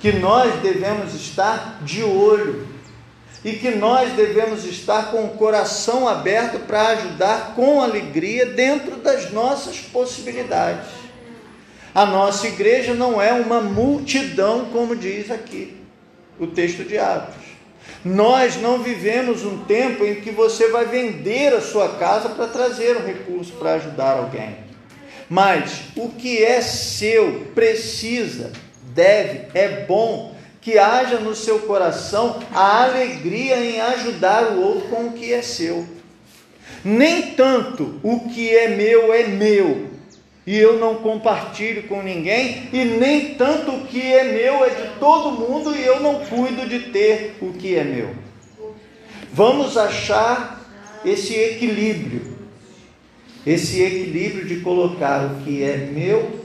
que 0.00 0.12
nós 0.12 0.60
devemos 0.60 1.14
estar 1.14 1.80
de 1.82 2.02
olho 2.02 2.66
e 3.44 3.54
que 3.54 3.70
nós 3.70 4.12
devemos 4.12 4.64
estar 4.64 5.10
com 5.10 5.24
o 5.24 5.30
coração 5.30 6.08
aberto 6.08 6.60
para 6.60 6.88
ajudar 6.88 7.54
com 7.54 7.82
alegria 7.82 8.46
dentro 8.46 8.96
das 8.96 9.30
nossas 9.32 9.80
possibilidades. 9.80 10.88
A 11.94 12.06
nossa 12.06 12.46
igreja 12.46 12.94
não 12.94 13.20
é 13.20 13.32
uma 13.32 13.60
multidão, 13.60 14.66
como 14.66 14.96
diz 14.96 15.30
aqui 15.30 15.76
o 16.38 16.46
texto 16.46 16.84
de 16.84 16.98
Atos. 16.98 17.43
Nós 18.04 18.56
não 18.56 18.82
vivemos 18.82 19.44
um 19.44 19.64
tempo 19.64 20.04
em 20.04 20.16
que 20.16 20.30
você 20.30 20.68
vai 20.68 20.84
vender 20.84 21.54
a 21.54 21.60
sua 21.60 21.96
casa 21.96 22.28
para 22.28 22.46
trazer 22.48 22.98
um 22.98 23.06
recurso 23.06 23.52
para 23.54 23.74
ajudar 23.74 24.18
alguém. 24.18 24.56
Mas 25.28 25.84
o 25.96 26.10
que 26.10 26.44
é 26.44 26.60
seu 26.60 27.46
precisa, 27.54 28.52
deve, 28.92 29.48
é 29.54 29.84
bom 29.86 30.34
que 30.60 30.78
haja 30.78 31.18
no 31.18 31.34
seu 31.34 31.60
coração 31.60 32.40
a 32.52 32.84
alegria 32.84 33.56
em 33.56 33.80
ajudar 33.80 34.52
o 34.52 34.60
outro 34.60 34.88
com 34.88 35.06
o 35.06 35.12
que 35.12 35.32
é 35.32 35.40
seu. 35.40 35.86
Nem 36.84 37.32
tanto 37.32 37.98
o 38.02 38.28
que 38.28 38.54
é 38.54 38.68
meu 38.68 39.14
é 39.14 39.26
meu 39.26 39.93
e 40.46 40.56
eu 40.56 40.78
não 40.78 40.96
compartilho 40.96 41.84
com 41.84 42.02
ninguém, 42.02 42.68
e 42.72 42.84
nem 42.84 43.34
tanto 43.34 43.72
o 43.72 43.86
que 43.86 44.00
é 44.00 44.24
meu 44.24 44.64
é 44.64 44.70
de 44.70 44.98
todo 44.98 45.32
mundo 45.32 45.74
e 45.74 45.82
eu 45.82 46.00
não 46.00 46.24
cuido 46.26 46.68
de 46.68 46.90
ter 46.90 47.36
o 47.40 47.52
que 47.52 47.76
é 47.76 47.84
meu. 47.84 48.14
Vamos 49.32 49.76
achar 49.76 50.60
esse 51.04 51.34
equilíbrio 51.34 52.34
esse 53.46 53.82
equilíbrio 53.82 54.46
de 54.46 54.60
colocar 54.60 55.26
o 55.26 55.42
que 55.42 55.62
é 55.62 55.76
meu 55.76 56.44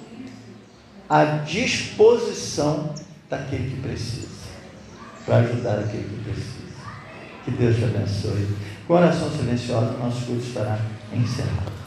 à 1.08 1.24
disposição 1.24 2.94
daquele 3.30 3.70
que 3.70 3.82
precisa, 3.82 4.28
para 5.26 5.38
ajudar 5.38 5.80
aquele 5.80 6.04
que 6.04 6.24
precisa. 6.24 6.60
Que 7.46 7.52
Deus 7.52 7.78
te 7.78 7.86
abençoe. 7.86 8.48
Coração 8.86 9.32
silencioso, 9.32 9.98
nosso 9.98 10.26
culto 10.26 10.46
estará 10.46 10.80
encerrado. 11.14 11.79